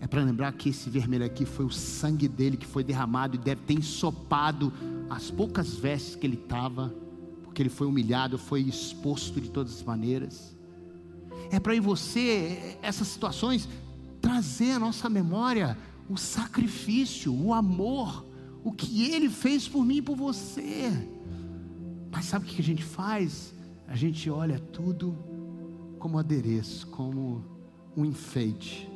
[0.00, 3.38] É para lembrar que esse vermelho aqui foi o sangue dele que foi derramado e
[3.38, 4.72] deve ter ensopado
[5.08, 6.94] as poucas vestes que ele estava
[7.54, 10.56] porque ele foi humilhado, foi exposto de todas as maneiras.
[11.52, 13.68] É para você, essas situações,
[14.20, 15.78] trazer à nossa memória
[16.10, 18.26] o sacrifício, o amor,
[18.64, 20.90] o que ele fez por mim e por você.
[22.10, 23.54] Mas sabe o que a gente faz?
[23.86, 25.16] A gente olha tudo
[25.98, 27.44] como adereço, como
[27.94, 28.90] um enfeite,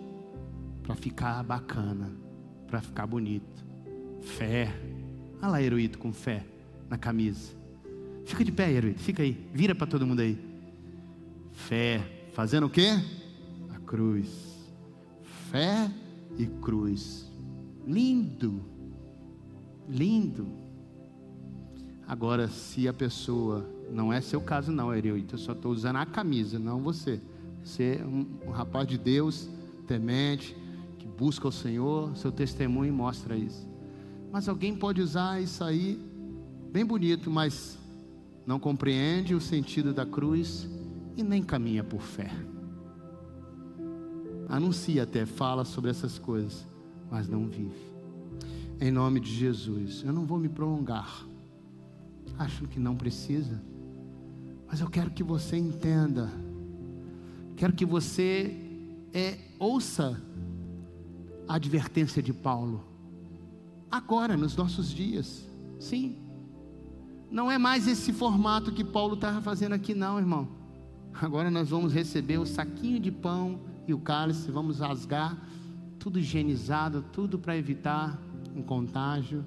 [0.82, 2.10] para ficar bacana,
[2.66, 3.64] para ficar bonito.
[4.20, 4.72] Fé.
[5.40, 6.44] Olha lá, heroíto com fé
[6.88, 7.52] na camisa.
[8.24, 9.48] Fica de pé, Heroíto, fica aí.
[9.54, 10.38] Vira para todo mundo aí.
[11.52, 12.28] Fé.
[12.32, 12.90] Fazendo o quê?
[13.74, 14.28] A cruz.
[15.50, 15.90] Fé
[16.36, 17.30] e cruz.
[17.86, 18.77] Lindo.
[19.88, 20.46] Lindo.
[22.06, 26.06] Agora, se a pessoa, não é seu caso não, Heroíto, eu só estou usando a
[26.06, 27.20] camisa, não você.
[27.62, 29.48] Você é um, um rapaz de Deus,
[29.86, 30.56] temente,
[30.98, 33.68] que busca o Senhor, seu testemunho mostra isso.
[34.30, 36.00] Mas alguém pode usar isso aí,
[36.70, 37.78] bem bonito, mas
[38.46, 40.68] não compreende o sentido da cruz
[41.16, 42.30] e nem caminha por fé.
[44.48, 46.66] Anuncia até, fala sobre essas coisas,
[47.10, 47.87] mas não vive.
[48.80, 51.26] Em nome de Jesus, eu não vou me prolongar.
[52.38, 53.60] Acho que não precisa,
[54.68, 56.30] mas eu quero que você entenda.
[57.56, 58.54] Quero que você
[59.12, 60.22] é, ouça
[61.48, 62.84] a advertência de Paulo.
[63.90, 65.44] Agora, nos nossos dias.
[65.80, 66.16] Sim,
[67.30, 70.48] não é mais esse formato que Paulo estava fazendo aqui, não, irmão.
[71.20, 75.36] Agora nós vamos receber o saquinho de pão e o cálice, vamos rasgar,
[75.98, 78.20] tudo higienizado, tudo para evitar
[78.58, 79.44] um contágio.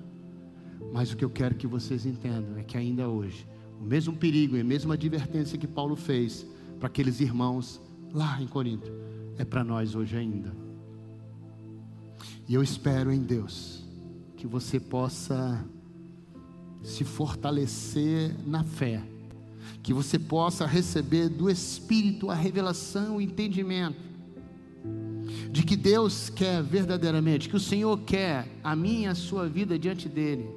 [0.94, 3.48] Mas o que eu quero que vocês entendam é que ainda hoje,
[3.80, 6.46] o mesmo perigo e a mesma advertência que Paulo fez
[6.80, 7.82] para aqueles irmãos
[8.14, 8.92] lá em Corinto,
[9.38, 10.54] é para nós hoje ainda.
[12.48, 13.86] E eu espero em Deus
[14.36, 15.64] que você possa
[16.84, 19.04] se fortalecer na fé,
[19.84, 24.11] que você possa receber do Espírito a revelação, o entendimento
[25.52, 29.78] de que Deus quer verdadeiramente, que o Senhor quer a minha e a sua vida
[29.78, 30.50] diante dele,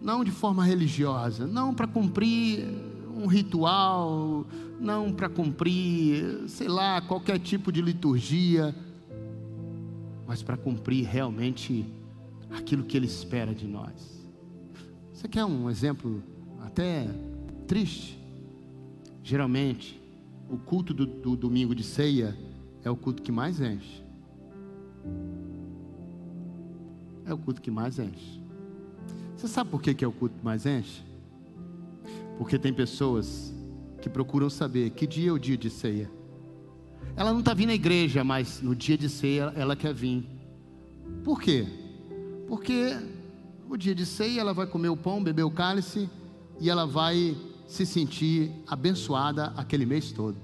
[0.00, 2.66] não de forma religiosa, não para cumprir
[3.16, 4.46] um ritual,
[4.80, 8.74] não para cumprir, sei lá, qualquer tipo de liturgia,
[10.26, 11.86] mas para cumprir realmente
[12.50, 14.24] aquilo que Ele espera de nós.
[15.12, 16.22] Você quer um exemplo
[16.60, 17.08] até
[17.66, 18.18] triste?
[19.22, 20.00] Geralmente,
[20.50, 22.36] o culto do, do domingo de ceia
[22.84, 24.04] é o culto que mais enche.
[27.24, 28.40] É o culto que mais enche.
[29.34, 31.02] Você sabe por que, é o culto que mais enche?
[32.36, 33.54] Porque tem pessoas
[34.02, 36.10] que procuram saber que dia é o dia de ceia.
[37.16, 40.28] Ela não está vindo à igreja, mas no dia de ceia ela quer vir.
[41.22, 41.66] Por quê?
[42.46, 42.96] Porque
[43.68, 46.10] o dia de ceia ela vai comer o pão, beber o cálice
[46.60, 50.36] e ela vai se sentir abençoada aquele mês todo.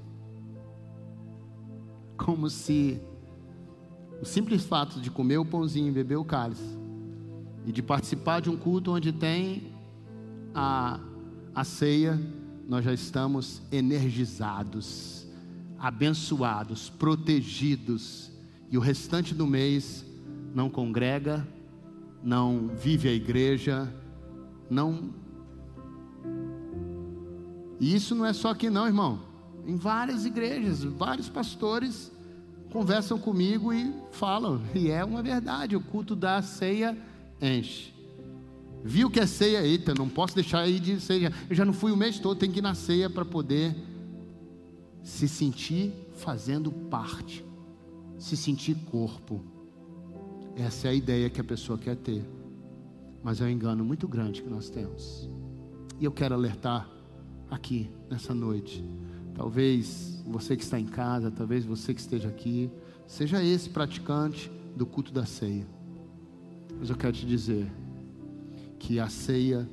[2.24, 3.00] Como se
[4.20, 6.78] o simples fato de comer o pãozinho beber o cálice
[7.64, 9.72] e de participar de um culto onde tem
[10.54, 11.00] a,
[11.54, 12.20] a ceia,
[12.68, 15.26] nós já estamos energizados,
[15.78, 18.30] abençoados, protegidos,
[18.70, 20.04] e o restante do mês
[20.54, 21.48] não congrega,
[22.22, 23.92] não vive a igreja,
[24.68, 25.14] não.
[27.80, 29.29] E isso não é só aqui, não, irmão.
[29.70, 32.10] Em várias igrejas, vários pastores
[32.72, 36.98] conversam comigo e falam, e é uma verdade: o culto da ceia
[37.40, 37.94] enche.
[38.82, 41.32] Viu que é ceia, eita, não posso deixar aí de ceia.
[41.48, 43.76] Eu já não fui o mês todo, tem que ir na ceia para poder
[45.04, 47.44] se sentir fazendo parte,
[48.18, 49.40] se sentir corpo.
[50.56, 52.28] Essa é a ideia que a pessoa quer ter.
[53.22, 55.30] Mas é um engano muito grande que nós temos.
[56.00, 56.90] E eu quero alertar
[57.48, 58.84] aqui nessa noite.
[59.40, 62.70] Talvez você que está em casa, talvez você que esteja aqui,
[63.06, 65.66] seja esse praticante do culto da ceia.
[66.78, 67.72] Mas eu quero te dizer
[68.78, 69.66] que a ceia,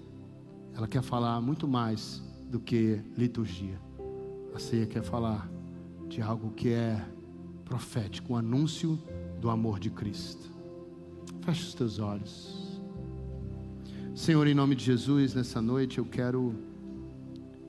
[0.74, 3.78] ela quer falar muito mais do que liturgia.
[4.56, 5.52] A ceia quer falar
[6.08, 7.06] de algo que é
[7.66, 8.98] profético, um anúncio
[9.42, 10.50] do amor de Cristo.
[11.42, 12.82] Feche os teus olhos.
[14.16, 16.56] Senhor, em nome de Jesus, nessa noite eu quero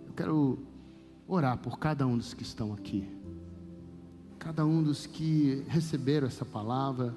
[0.06, 0.67] eu quero
[1.28, 3.06] orar por cada um dos que estão aqui.
[4.38, 7.14] Cada um dos que receberam essa palavra.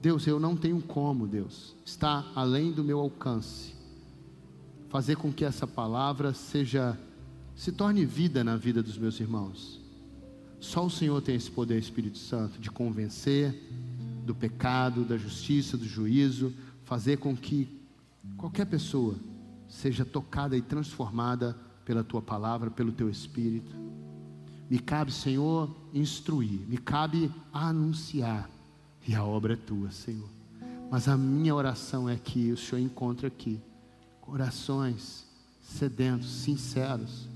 [0.00, 3.74] Deus, eu não tenho como, Deus, está além do meu alcance.
[4.88, 6.98] Fazer com que essa palavra seja
[7.54, 9.80] se torne vida na vida dos meus irmãos.
[10.58, 13.54] Só o Senhor tem esse poder, Espírito Santo, de convencer,
[14.24, 16.52] do pecado, da justiça, do juízo,
[16.84, 17.68] fazer com que
[18.36, 19.14] qualquer pessoa
[19.68, 23.74] seja tocada e transformada pela tua palavra, pelo teu espírito.
[24.68, 28.48] Me cabe, Senhor, instruir, me cabe anunciar,
[29.06, 30.28] e a obra é tua, Senhor.
[30.90, 33.60] Mas a minha oração é que o Senhor encontre aqui
[34.20, 35.26] corações
[35.60, 37.28] sedentos, sinceros,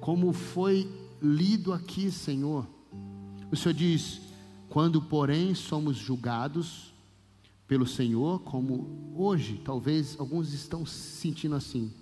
[0.00, 0.88] como foi
[1.22, 2.66] lido aqui, Senhor.
[3.50, 4.20] O Senhor diz:
[4.68, 6.92] quando, porém, somos julgados
[7.66, 11.92] pelo Senhor, como hoje, talvez alguns estão se sentindo assim,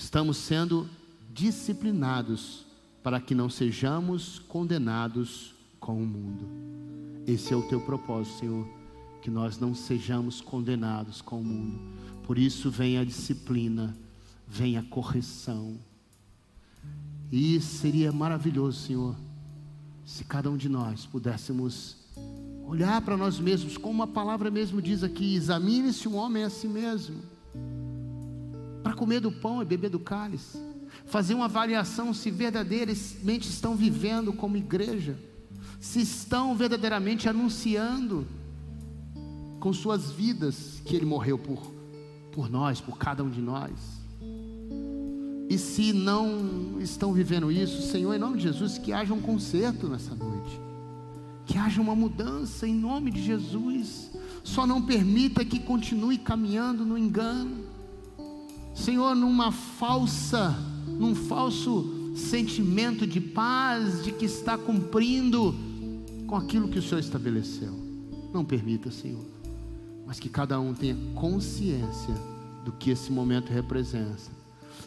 [0.00, 0.88] estamos sendo
[1.30, 2.64] disciplinados
[3.02, 6.48] para que não sejamos condenados com o mundo.
[7.26, 8.66] Esse é o teu propósito, Senhor,
[9.20, 11.78] que nós não sejamos condenados com o mundo.
[12.22, 13.94] Por isso vem a disciplina,
[14.48, 15.78] vem a correção.
[17.30, 19.14] E seria maravilhoso, Senhor,
[20.04, 21.98] se cada um de nós pudéssemos
[22.66, 26.66] olhar para nós mesmos, como a palavra mesmo diz aqui: examine-se um homem a si
[26.66, 27.22] mesmo,
[29.00, 30.58] comer do pão e beber do cálice,
[31.06, 35.18] fazer uma avaliação se verdadeiramente estão vivendo como igreja,
[35.80, 38.26] se estão verdadeiramente anunciando
[39.58, 41.62] com suas vidas que Ele morreu por,
[42.30, 43.72] por nós, por cada um de nós.
[45.48, 49.88] E se não estão vivendo isso, Senhor, em nome de Jesus, que haja um conserto
[49.88, 50.60] nessa noite.
[51.46, 54.10] Que haja uma mudança em nome de Jesus.
[54.44, 57.69] Só não permita que continue caminhando no engano.
[58.74, 60.56] Senhor, numa falsa,
[60.86, 65.54] num falso sentimento de paz, de que está cumprindo
[66.26, 67.72] com aquilo que o Senhor estabeleceu.
[68.32, 69.24] Não permita, Senhor.
[70.06, 72.14] Mas que cada um tenha consciência
[72.64, 74.40] do que esse momento representa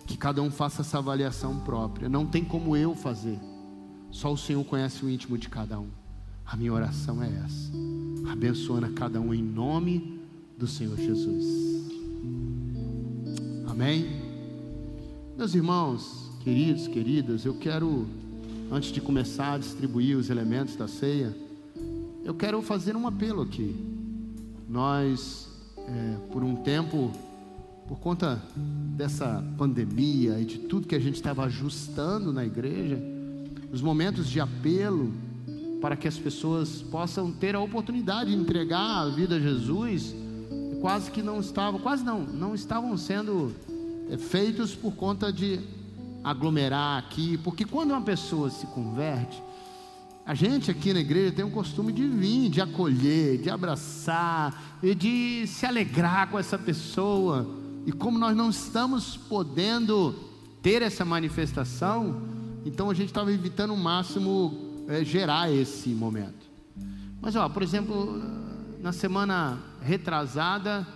[0.06, 2.10] que cada um faça essa avaliação própria.
[2.10, 3.40] Não tem como eu fazer.
[4.12, 5.88] Só o Senhor conhece o íntimo de cada um.
[6.46, 7.72] A minha oração é essa.
[8.32, 10.20] Abençoando a cada um em nome
[10.58, 11.73] do Senhor Jesus.
[13.74, 14.06] Amém.
[15.36, 18.08] Meus irmãos, queridos, queridas, eu quero,
[18.72, 21.36] antes de começar a distribuir os elementos da ceia,
[22.24, 23.76] eu quero fazer um apelo aqui.
[24.70, 27.12] Nós, é, por um tempo,
[27.88, 28.40] por conta
[28.96, 33.02] dessa pandemia e de tudo que a gente estava ajustando na igreja,
[33.72, 35.12] os momentos de apelo
[35.82, 40.14] para que as pessoas possam ter a oportunidade de entregar a vida a Jesus,
[40.84, 43.56] quase que não estavam, quase não, não estavam sendo
[44.10, 45.62] é, feitos por conta de
[46.22, 49.42] aglomerar aqui, porque quando uma pessoa se converte,
[50.26, 54.94] a gente aqui na igreja tem um costume de vir, de acolher, de abraçar, e
[54.94, 57.48] de se alegrar com essa pessoa.
[57.86, 60.14] E como nós não estamos podendo
[60.62, 62.24] ter essa manifestação,
[62.66, 66.46] então a gente estava evitando o máximo é, gerar esse momento.
[67.22, 68.22] Mas, ó, por exemplo,
[68.82, 70.88] na semana retrasada,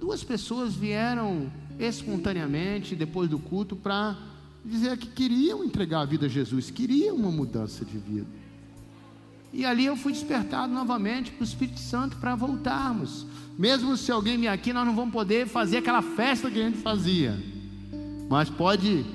[0.00, 4.16] duas pessoas vieram espontaneamente depois do culto para
[4.64, 8.26] dizer que queriam entregar a vida a Jesus, queriam uma mudança de vida.
[9.52, 13.26] E ali eu fui despertado novamente para o Espírito Santo para voltarmos.
[13.58, 16.78] Mesmo se alguém vir aqui, nós não vamos poder fazer aquela festa que a gente
[16.78, 17.36] fazia.
[18.28, 19.06] Mas pode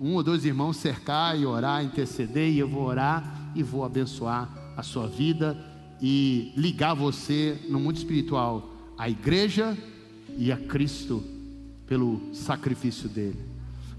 [0.00, 4.48] um ou dois irmãos cercar e orar, interceder, e eu vou orar e vou abençoar
[4.76, 5.71] a sua vida
[6.02, 9.78] e ligar você no mundo espiritual à igreja
[10.36, 11.22] e a Cristo
[11.86, 13.38] pelo sacrifício dele.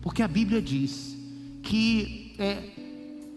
[0.02, 1.18] Porque a Bíblia diz
[1.62, 2.62] que é,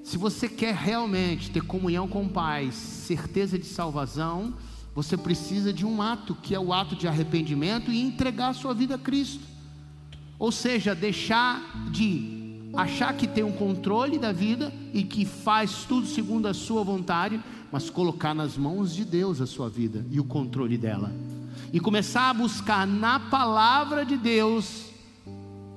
[0.02, 4.54] se você quer realmente ter comunhão com o Pai, certeza de salvação,
[4.92, 8.74] você precisa de um ato, que é o ato de arrependimento e entregar a sua
[8.74, 9.44] vida a Cristo.
[10.38, 12.36] Ou seja, deixar de
[12.74, 17.40] achar que tem um controle da vida e que faz tudo segundo a sua vontade,
[17.70, 21.12] mas colocar nas mãos de Deus a sua vida e o controle dela.
[21.72, 24.86] E começar a buscar na palavra de Deus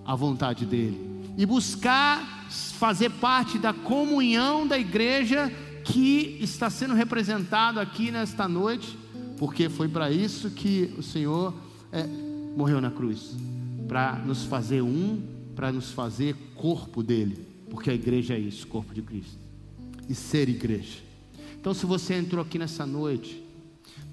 [0.05, 1.33] a vontade dele.
[1.37, 5.51] E buscar fazer parte da comunhão da igreja
[5.83, 8.97] que está sendo representado aqui nesta noite,
[9.37, 11.53] porque foi para isso que o Senhor
[11.91, 12.05] é,
[12.55, 13.35] morreu na cruz
[13.87, 15.21] para nos fazer um,
[15.55, 19.37] para nos fazer corpo dele, porque a igreja é isso, corpo de Cristo,
[20.07, 21.08] e ser igreja.
[21.59, 23.43] Então, se você entrou aqui nessa noite,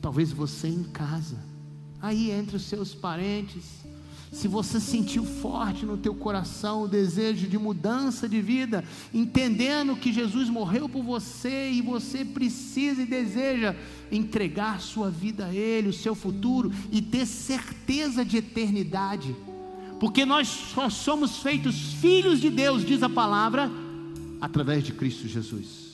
[0.00, 1.38] talvez você em casa,
[2.02, 3.86] aí entre os seus parentes,
[4.32, 8.84] se você sentiu forte no teu coração o desejo de mudança de vida,
[9.14, 13.76] entendendo que Jesus morreu por você e você precisa e deseja
[14.10, 19.34] entregar sua vida a Ele, o seu futuro e ter certeza de eternidade,
[20.00, 23.70] porque nós só somos feitos filhos de Deus, diz a palavra,
[24.40, 25.85] através de Cristo Jesus.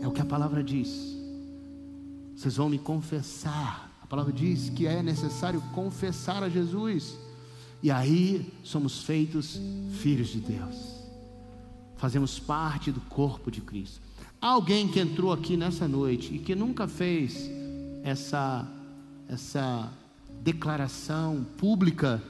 [0.00, 1.16] É o que a palavra diz.
[2.36, 7.18] Vocês vão me confessar a palavra diz que é necessário confessar a Jesus.
[7.82, 9.60] E aí somos feitos
[10.00, 10.76] filhos de Deus.
[11.98, 14.00] Fazemos parte do corpo de Cristo.
[14.40, 17.50] Alguém que entrou aqui nessa noite e que nunca fez
[18.02, 18.66] essa
[19.28, 19.92] essa
[20.40, 22.22] declaração pública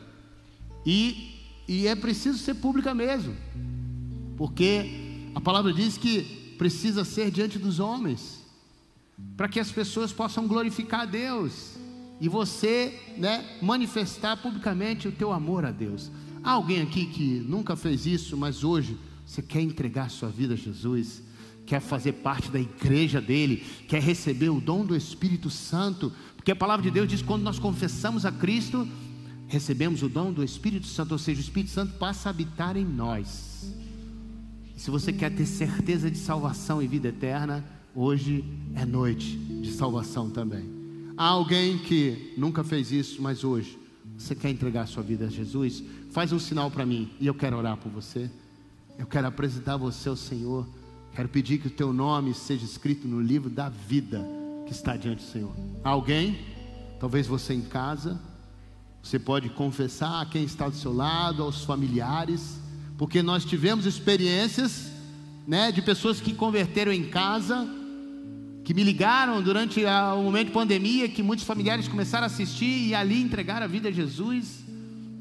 [0.84, 1.36] e
[1.68, 3.36] e é preciso ser pública mesmo.
[4.36, 8.44] Porque a palavra diz que precisa ser diante dos homens
[9.36, 11.76] para que as pessoas possam glorificar a Deus
[12.20, 16.10] e você, né, manifestar publicamente o teu amor a Deus.
[16.42, 20.56] Há alguém aqui que nunca fez isso, mas hoje você quer entregar sua vida a
[20.56, 21.22] Jesus,
[21.64, 26.56] quer fazer parte da igreja dele, quer receber o dom do Espírito Santo, porque a
[26.56, 28.88] palavra de Deus diz que quando nós confessamos a Cristo,
[29.46, 32.84] recebemos o dom do Espírito Santo, ou seja, o Espírito Santo passa a habitar em
[32.84, 33.72] nós.
[34.78, 37.62] Se você quer ter certeza de salvação e vida eterna,
[38.00, 38.44] Hoje
[38.76, 40.64] é noite de salvação também.
[41.16, 43.76] Há alguém que nunca fez isso, mas hoje
[44.16, 45.82] você quer entregar sua vida a Jesus?
[46.10, 48.30] Faz um sinal para mim e eu quero orar por você.
[48.96, 50.64] Eu quero apresentar você ao Senhor.
[51.12, 54.24] Quero pedir que o teu nome seja escrito no livro da vida
[54.64, 55.56] que está diante do Senhor.
[55.82, 56.38] Há alguém?
[57.00, 58.20] Talvez você em casa.
[59.02, 62.60] Você pode confessar a quem está do seu lado, aos familiares,
[62.98, 64.90] porque nós tivemos experiências,
[65.46, 67.66] né, de pessoas que converteram em casa
[68.64, 72.94] que me ligaram durante o momento de pandemia, que muitos familiares começaram a assistir e
[72.94, 74.62] ali entregaram a vida a Jesus.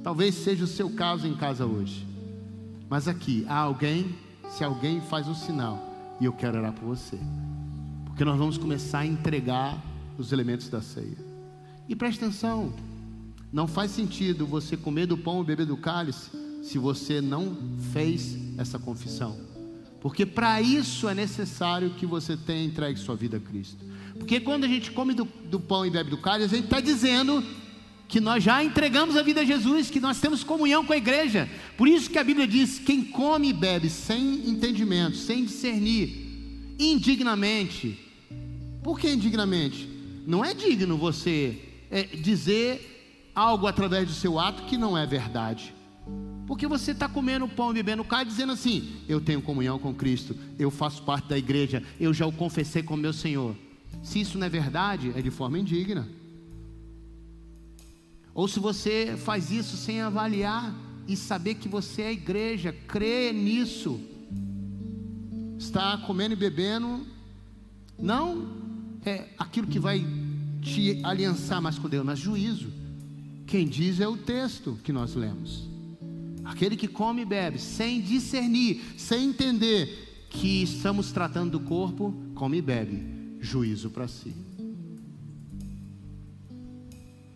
[0.03, 2.05] Talvez seja o seu caso em casa hoje.
[2.89, 4.17] Mas aqui, há alguém,
[4.49, 5.81] se alguém faz um sinal,
[6.19, 7.17] e eu quero orar por você.
[8.05, 9.81] Porque nós vamos começar a entregar
[10.17, 11.17] os elementos da ceia.
[11.87, 12.73] E preste atenção,
[13.49, 17.57] não faz sentido você comer do pão e beber do cálice se você não
[17.93, 19.37] fez essa confissão.
[20.01, 23.77] Porque para isso é necessário que você tenha entregue sua vida a Cristo.
[24.19, 26.81] Porque quando a gente come do, do pão e bebe do cálice, a gente está
[26.81, 27.43] dizendo
[28.07, 31.49] que nós já entregamos a vida a Jesus, que nós temos comunhão com a igreja.
[31.77, 37.97] Por isso que a Bíblia diz: quem come e bebe sem entendimento, sem discernir, indignamente.
[38.83, 39.89] Por que indignamente?
[40.25, 45.76] Não é digno você é, dizer algo através do seu ato que não é verdade.
[46.47, 50.35] Porque você está comendo pão e bebendo carne, dizendo assim: Eu tenho comunhão com Cristo,
[50.57, 53.53] eu faço parte da igreja, eu já o confessei como meu Senhor.
[54.01, 56.07] Se isso não é verdade, é de forma indigna.
[58.33, 60.73] Ou se você faz isso sem avaliar
[61.05, 63.99] e saber que você é igreja, crê nisso,
[65.57, 67.05] está comendo e bebendo,
[67.99, 68.55] não
[69.03, 70.05] é aquilo que vai
[70.61, 72.71] te aliançar mais com Deus, mas juízo.
[73.45, 75.67] Quem diz é o texto que nós lemos.
[76.47, 82.57] Aquele que come e bebe sem discernir, sem entender que estamos tratando do corpo, come
[82.57, 83.03] e bebe,
[83.41, 84.33] juízo para si.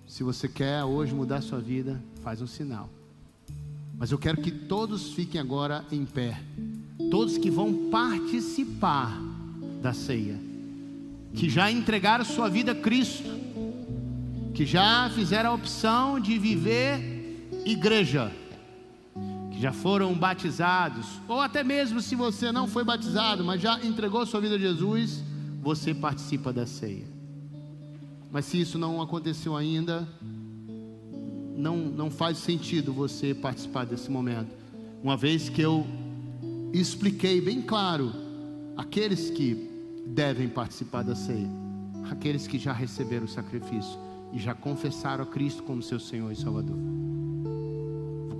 [0.07, 2.89] Se você quer hoje mudar sua vida, faz um sinal.
[3.97, 6.41] Mas eu quero que todos fiquem agora em pé.
[7.09, 9.19] Todos que vão participar
[9.81, 10.39] da ceia,
[11.33, 13.29] que já entregaram sua vida a Cristo,
[14.53, 18.31] que já fizeram a opção de viver igreja,
[19.61, 24.41] já foram batizados, ou até mesmo se você não foi batizado, mas já entregou sua
[24.41, 25.23] vida a Jesus,
[25.61, 27.05] você participa da ceia.
[28.31, 30.07] Mas se isso não aconteceu ainda,
[31.55, 34.49] não, não faz sentido você participar desse momento.
[35.03, 35.85] Uma vez que eu
[36.73, 38.11] expliquei bem claro
[38.75, 39.69] aqueles que
[40.07, 41.49] devem participar da ceia,
[42.09, 43.99] aqueles que já receberam o sacrifício
[44.33, 46.79] e já confessaram a Cristo como seu Senhor e Salvador.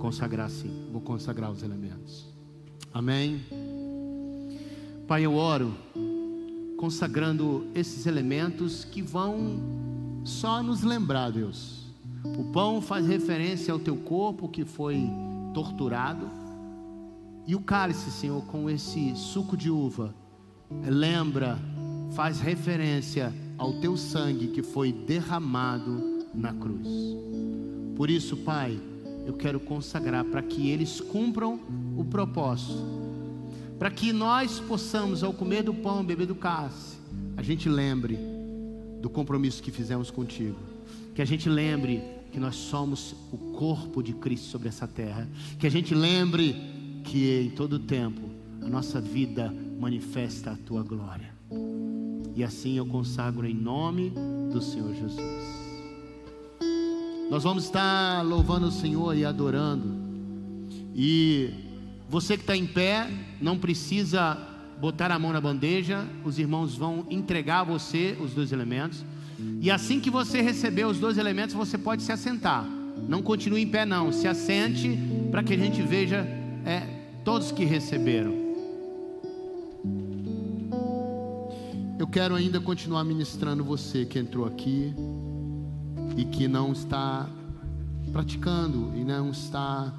[0.02, 2.26] Consagrar sim, vou consagrar os elementos.
[2.92, 3.40] Amém.
[5.06, 5.72] Pai, eu oro
[6.76, 9.60] consagrando esses elementos que vão
[10.24, 11.86] só nos lembrar, Deus.
[12.24, 15.08] O pão faz referência ao teu corpo que foi
[15.54, 16.28] torturado,
[17.46, 20.12] e o cálice, Senhor, com esse suco de uva,
[20.84, 21.56] lembra,
[22.10, 26.88] faz referência ao teu sangue que foi derramado na cruz.
[27.94, 28.80] Por isso, Pai,
[29.24, 31.60] eu quero consagrar para que eles cumpram
[31.96, 33.02] o propósito
[33.82, 36.98] para que nós possamos, ao comer do pão, beber do cálice,
[37.36, 38.16] a gente lembre
[39.00, 40.56] do compromisso que fizemos contigo,
[41.16, 42.00] que a gente lembre
[42.30, 46.54] que nós somos o corpo de Cristo sobre essa terra, que a gente lembre
[47.02, 51.34] que em todo tempo a nossa vida manifesta a tua glória.
[52.36, 54.12] E assim eu consagro em nome
[54.52, 55.61] do Senhor Jesus.
[57.32, 59.90] Nós vamos estar louvando o Senhor e adorando.
[60.94, 61.48] E
[62.06, 63.08] você que está em pé,
[63.40, 64.36] não precisa
[64.78, 69.02] botar a mão na bandeja, os irmãos vão entregar a você os dois elementos.
[69.62, 72.66] E assim que você receber os dois elementos, você pode se assentar.
[73.08, 74.12] Não continue em pé, não.
[74.12, 74.98] Se assente
[75.30, 76.26] para que a gente veja
[76.66, 76.80] é,
[77.24, 78.34] todos que receberam.
[81.98, 84.94] Eu quero ainda continuar ministrando você que entrou aqui
[86.16, 87.28] e que não está
[88.12, 89.92] praticando e não está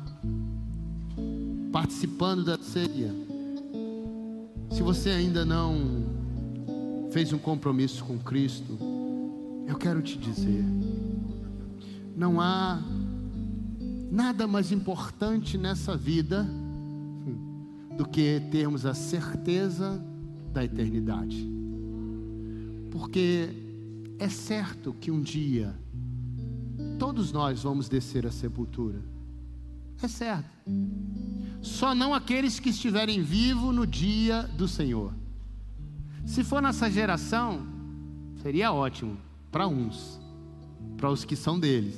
[1.72, 3.14] participando da ceia,
[4.72, 6.03] se você ainda não
[7.11, 8.78] fez um compromisso com Cristo,
[9.68, 10.64] eu quero te dizer:
[12.16, 12.82] não há
[14.11, 16.47] nada mais importante nessa vida
[17.97, 20.03] do que termos a certeza
[20.51, 21.49] da eternidade.
[22.91, 23.49] Porque
[24.20, 25.76] é certo que um dia
[26.99, 28.99] todos nós vamos descer à sepultura.
[30.01, 30.49] É certo.
[31.61, 35.13] Só não aqueles que estiverem vivos no dia do Senhor.
[36.25, 37.65] Se for nessa geração,
[38.41, 39.17] seria ótimo
[39.51, 40.19] para uns,
[40.97, 41.95] para os que são deles.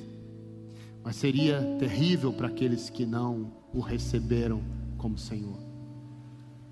[1.03, 4.61] Mas seria terrível para aqueles que não o receberam
[4.97, 5.59] como Senhor.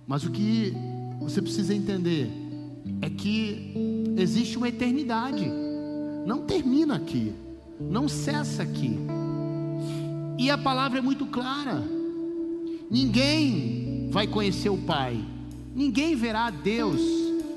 [0.07, 0.74] Mas o que
[1.20, 2.30] você precisa entender
[3.01, 3.74] é que
[4.18, 5.49] existe uma eternidade.
[6.26, 7.34] Não termina aqui,
[7.90, 8.98] não cessa aqui.
[10.38, 11.84] E a palavra é muito clara.
[12.90, 15.24] Ninguém vai conhecer o Pai,
[15.76, 17.02] ninguém verá Deus,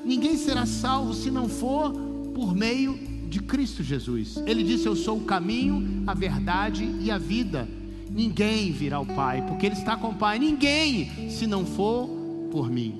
[0.04, 1.92] ninguém será salvo se não for
[2.34, 2.98] por meio
[3.28, 4.36] de Cristo Jesus.
[4.46, 7.68] Ele disse: Eu sou o caminho, a verdade e a vida.
[8.10, 10.38] Ninguém virá ao Pai, porque Ele está com o Pai.
[10.38, 12.08] Ninguém, se não for
[12.50, 12.94] por mim.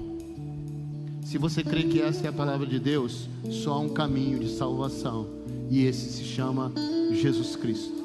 [1.23, 4.51] Se você crê que essa é a palavra de Deus, só há um caminho de
[4.51, 5.27] salvação,
[5.71, 6.73] e esse se chama
[7.13, 8.03] Jesus Cristo.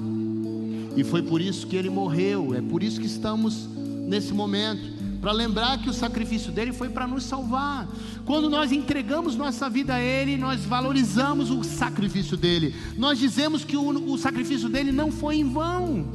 [0.95, 3.67] E foi por isso que ele morreu, é por isso que estamos
[4.07, 4.81] nesse momento,
[5.21, 7.87] para lembrar que o sacrifício dele foi para nos salvar.
[8.25, 12.75] Quando nós entregamos nossa vida a ele, nós valorizamos o sacrifício dele.
[12.97, 16.05] Nós dizemos que o, o sacrifício dele não foi em vão.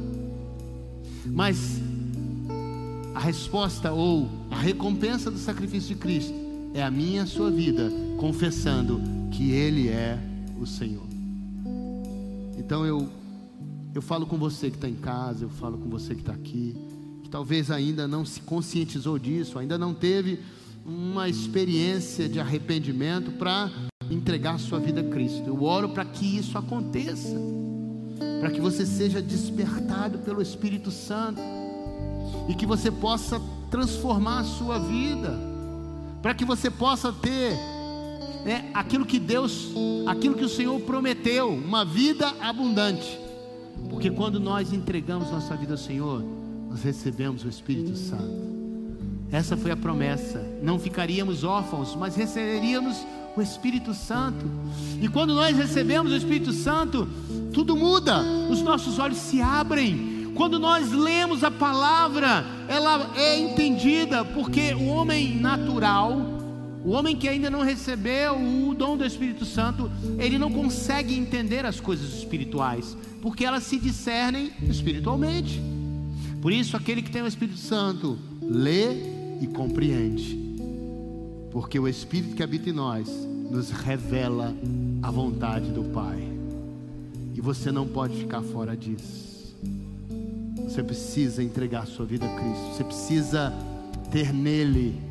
[1.25, 1.81] Mas
[3.15, 6.33] a resposta ou a recompensa do sacrifício de Cristo
[6.73, 10.19] é a minha e a sua vida confessando que ele é
[10.59, 11.06] o Senhor.
[12.67, 13.07] Então eu
[13.95, 16.75] eu falo com você que está em casa, eu falo com você que está aqui
[17.23, 20.39] que talvez ainda não se conscientizou disso, ainda não teve
[20.85, 23.71] uma experiência de arrependimento para
[24.11, 25.43] entregar sua vida a Cristo.
[25.47, 27.37] Eu oro para que isso aconteça,
[28.41, 31.41] para que você seja despertado pelo Espírito Santo
[32.49, 33.41] e que você possa
[33.71, 35.33] transformar a sua vida,
[36.21, 37.57] para que você possa ter
[38.47, 39.73] né, aquilo que Deus,
[40.05, 43.19] aquilo que o Senhor prometeu, uma vida abundante.
[43.89, 46.23] Porque quando nós entregamos nossa vida ao Senhor,
[46.69, 48.47] nós recebemos o Espírito Santo.
[49.29, 50.41] Essa foi a promessa.
[50.63, 54.45] Não ficaríamos órfãos, mas receberíamos o Espírito Santo.
[55.01, 57.05] E quando nós recebemos o Espírito Santo,
[57.51, 60.31] tudo muda, os nossos olhos se abrem.
[60.35, 66.36] Quando nós lemos a palavra, ela é entendida, porque o homem natural,
[66.85, 71.65] o homem que ainda não recebeu o dom do Espírito Santo, ele não consegue entender
[71.65, 75.61] as coisas espirituais, porque elas se discernem espiritualmente.
[76.41, 78.93] Por isso, aquele que tem o Espírito Santo lê
[79.41, 80.37] e compreende,
[81.51, 83.09] porque o Espírito que habita em nós
[83.51, 84.55] nos revela
[85.01, 86.21] a vontade do Pai,
[87.35, 89.55] e você não pode ficar fora disso.
[90.63, 93.53] Você precisa entregar sua vida a Cristo, você precisa
[94.11, 95.06] ter nele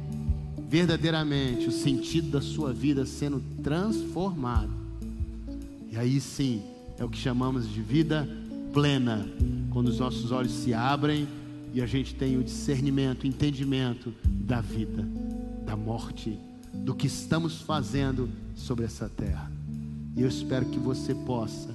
[0.69, 4.71] verdadeiramente o sentido da sua vida sendo transformado,
[5.91, 6.63] e aí sim
[6.99, 8.29] é o que chamamos de vida
[8.73, 9.27] plena,
[9.71, 11.27] quando os nossos olhos se abrem
[11.73, 15.07] e a gente tem o discernimento, o entendimento da vida,
[15.65, 16.39] da morte,
[16.73, 19.51] do que estamos fazendo sobre essa terra.
[20.17, 21.69] E eu espero que você possa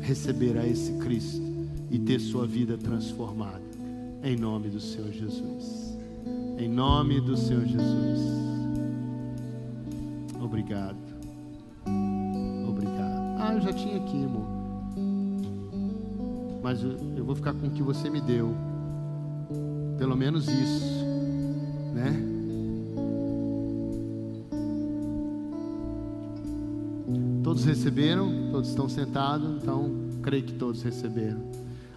[0.00, 1.42] receber a esse Cristo
[1.90, 3.62] e ter sua vida transformada.
[4.22, 5.81] Em nome do Senhor Jesus.
[6.62, 8.20] Em nome do Senhor Jesus.
[10.40, 10.96] Obrigado.
[12.68, 13.40] Obrigado.
[13.40, 14.62] Ah, eu já tinha aqui, amor
[16.62, 18.54] mas eu vou ficar com o que você me deu.
[19.98, 21.04] Pelo menos isso,
[21.92, 22.28] né?
[27.42, 29.90] Todos receberam, todos estão sentados, então
[30.22, 31.42] creio que todos receberam.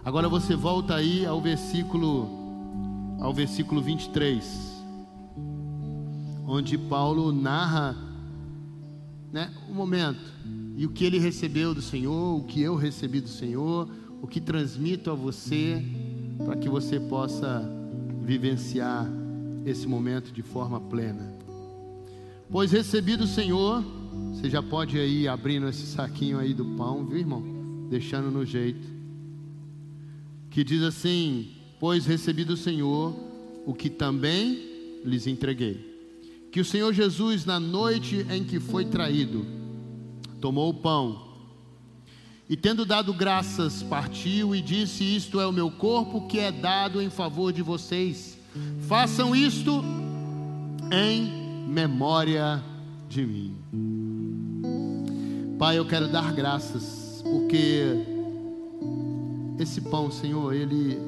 [0.04, 2.45] Agora você volta aí ao versículo
[3.18, 4.84] ao versículo 23,
[6.46, 7.96] onde Paulo narra
[9.32, 10.32] né, o momento
[10.76, 13.88] e o que ele recebeu do Senhor, o que eu recebi do Senhor,
[14.20, 15.82] o que transmito a você,
[16.44, 17.68] para que você possa
[18.22, 19.06] vivenciar
[19.64, 21.34] esse momento de forma plena.
[22.50, 23.82] Pois recebi do Senhor,
[24.32, 27.42] você já pode ir abrindo esse saquinho aí do pão, viu irmão?
[27.88, 28.86] Deixando no jeito.
[30.50, 33.14] Que diz assim: Pois recebi do Senhor
[33.66, 35.94] o que também lhes entreguei.
[36.50, 39.44] Que o Senhor Jesus, na noite em que foi traído,
[40.40, 41.26] tomou o pão
[42.48, 47.02] e tendo dado graças, partiu e disse: Isto é o meu corpo que é dado
[47.02, 48.38] em favor de vocês.
[48.86, 49.84] Façam isto
[50.92, 52.62] em memória
[53.08, 53.56] de mim.
[55.58, 57.82] Pai, eu quero dar graças, porque
[59.58, 61.00] esse pão, Senhor, ele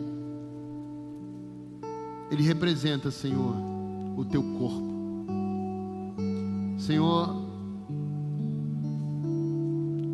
[2.30, 3.54] ele representa, Senhor,
[4.16, 4.88] o teu corpo.
[6.78, 7.34] Senhor,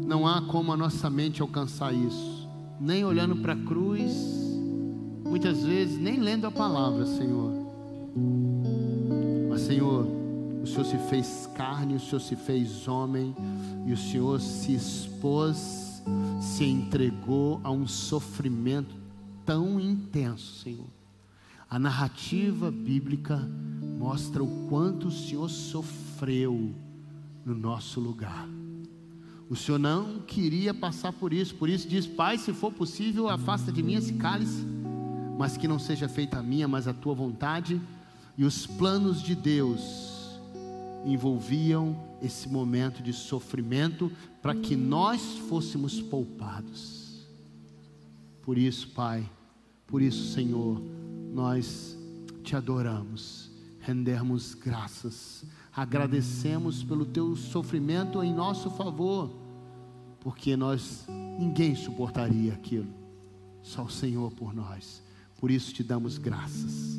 [0.07, 2.49] não há como a nossa mente alcançar isso,
[2.81, 4.13] nem olhando para a cruz,
[5.25, 7.53] muitas vezes nem lendo a palavra, Senhor.
[9.49, 10.07] Mas, Senhor,
[10.63, 13.35] o Senhor se fez carne, o Senhor se fez homem,
[13.87, 16.03] e o Senhor se expôs,
[16.41, 18.95] se entregou a um sofrimento
[19.45, 20.87] tão intenso, Senhor.
[21.75, 23.37] A narrativa bíblica
[23.99, 26.73] mostra o quanto o Senhor sofreu
[27.45, 28.49] no nosso lugar.
[29.51, 33.73] O Senhor não queria passar por isso, por isso diz: Pai, se for possível, afasta
[33.73, 34.65] de mim esse cálice,
[35.37, 37.81] mas que não seja feita a minha, mas a tua vontade.
[38.39, 40.39] E os planos de Deus
[41.05, 47.27] envolviam esse momento de sofrimento para que nós fôssemos poupados.
[48.43, 49.29] Por isso, Pai,
[49.89, 50.81] por isso, Senhor,
[51.35, 51.99] nós
[52.43, 59.31] te adoramos, rendemos graças agradecemos pelo teu sofrimento em nosso favor,
[60.21, 61.05] porque nós
[61.39, 62.87] ninguém suportaria aquilo,
[63.61, 65.03] só o Senhor por nós.
[65.39, 66.97] Por isso te damos graças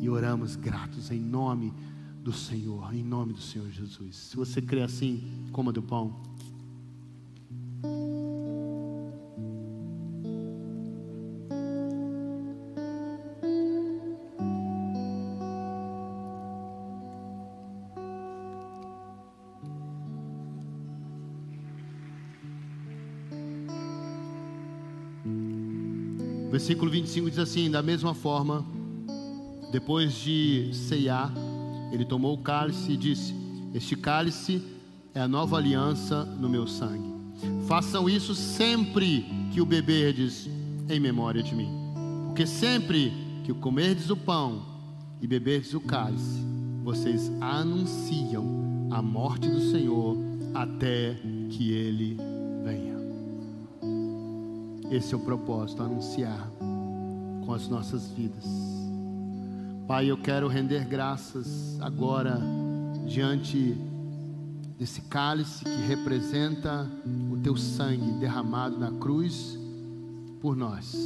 [0.00, 1.74] e oramos gratos em nome
[2.22, 4.16] do Senhor, em nome do Senhor Jesus.
[4.16, 6.22] Se você crê assim, coma do pão.
[26.64, 28.64] Versículo 25 diz assim: Da mesma forma,
[29.70, 31.30] depois de ceiar,
[31.92, 33.34] ele tomou o cálice e disse:
[33.74, 34.62] Este cálice
[35.12, 37.12] é a nova aliança no meu sangue.
[37.66, 40.48] Façam isso sempre que o beberdes
[40.88, 41.68] em memória de mim.
[42.28, 43.12] Porque sempre
[43.44, 44.62] que o comerdes o pão
[45.20, 46.40] e beberdes o cálice,
[46.82, 50.16] vocês anunciam a morte do Senhor
[50.54, 51.14] até
[51.50, 52.16] que ele
[52.64, 52.94] venha.
[54.90, 56.53] Esse é o propósito, anunciar
[57.44, 58.44] com as nossas vidas.
[59.86, 62.40] Pai, eu quero render graças agora
[63.06, 63.76] diante
[64.78, 66.90] desse cálice que representa
[67.30, 69.58] o teu sangue derramado na cruz
[70.40, 70.96] por nós,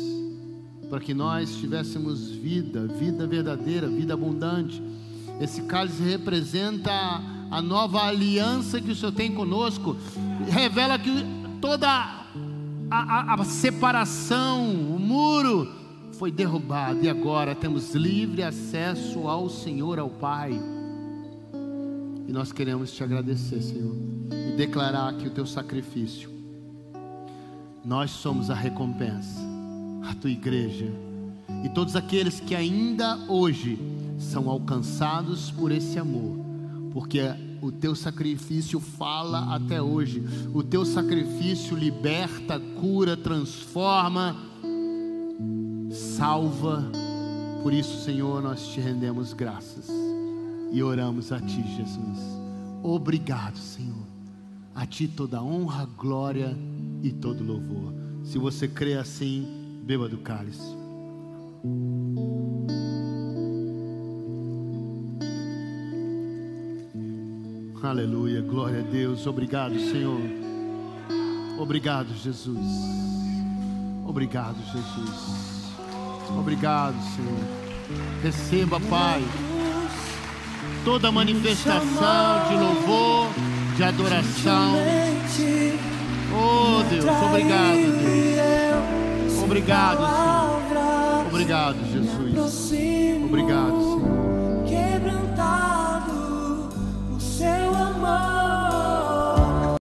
[0.89, 4.83] para que nós tivéssemos vida, vida verdadeira, vida abundante.
[5.41, 6.93] Esse cálice representa
[7.51, 9.97] a nova aliança que o Senhor tem conosco,
[10.49, 11.11] revela que
[11.61, 15.79] toda a, a, a separação, o muro
[16.19, 20.51] foi derrubado e agora temos livre acesso ao Senhor, ao Pai.
[22.27, 23.95] E nós queremos te agradecer, Senhor,
[24.33, 26.29] e declarar que o teu sacrifício,
[27.85, 29.41] nós somos a recompensa,
[30.11, 30.93] a tua igreja,
[31.65, 33.79] e todos aqueles que ainda hoje
[34.19, 36.37] são alcançados por esse amor,
[36.93, 37.21] porque
[37.63, 40.23] o teu sacrifício fala até hoje.
[40.53, 44.48] O teu sacrifício liberta, cura, transforma,
[46.19, 46.83] salva.
[47.63, 49.89] Por isso, Senhor, nós te rendemos graças
[50.73, 52.19] e oramos a ti, Jesus.
[52.83, 54.07] Obrigado, Senhor.
[54.75, 56.57] A ti toda honra, glória
[57.03, 57.93] e todo louvor.
[58.25, 59.47] Se você crê assim,
[59.85, 60.77] beba do cálice.
[67.81, 69.25] Aleluia, glória a Deus.
[69.27, 70.21] Obrigado, Senhor.
[71.59, 72.67] Obrigado, Jesus.
[74.05, 75.58] Obrigado, Jesus.
[76.37, 77.59] Obrigado, Senhor.
[78.23, 79.23] Receba, Pai,
[80.85, 83.29] toda manifestação de louvor,
[83.77, 84.75] de adoração.
[86.33, 89.43] Oh, Deus, obrigado, Deus.
[89.43, 91.27] Obrigado, Senhor.
[91.31, 92.73] Obrigado, Jesus.
[93.25, 93.78] Obrigado,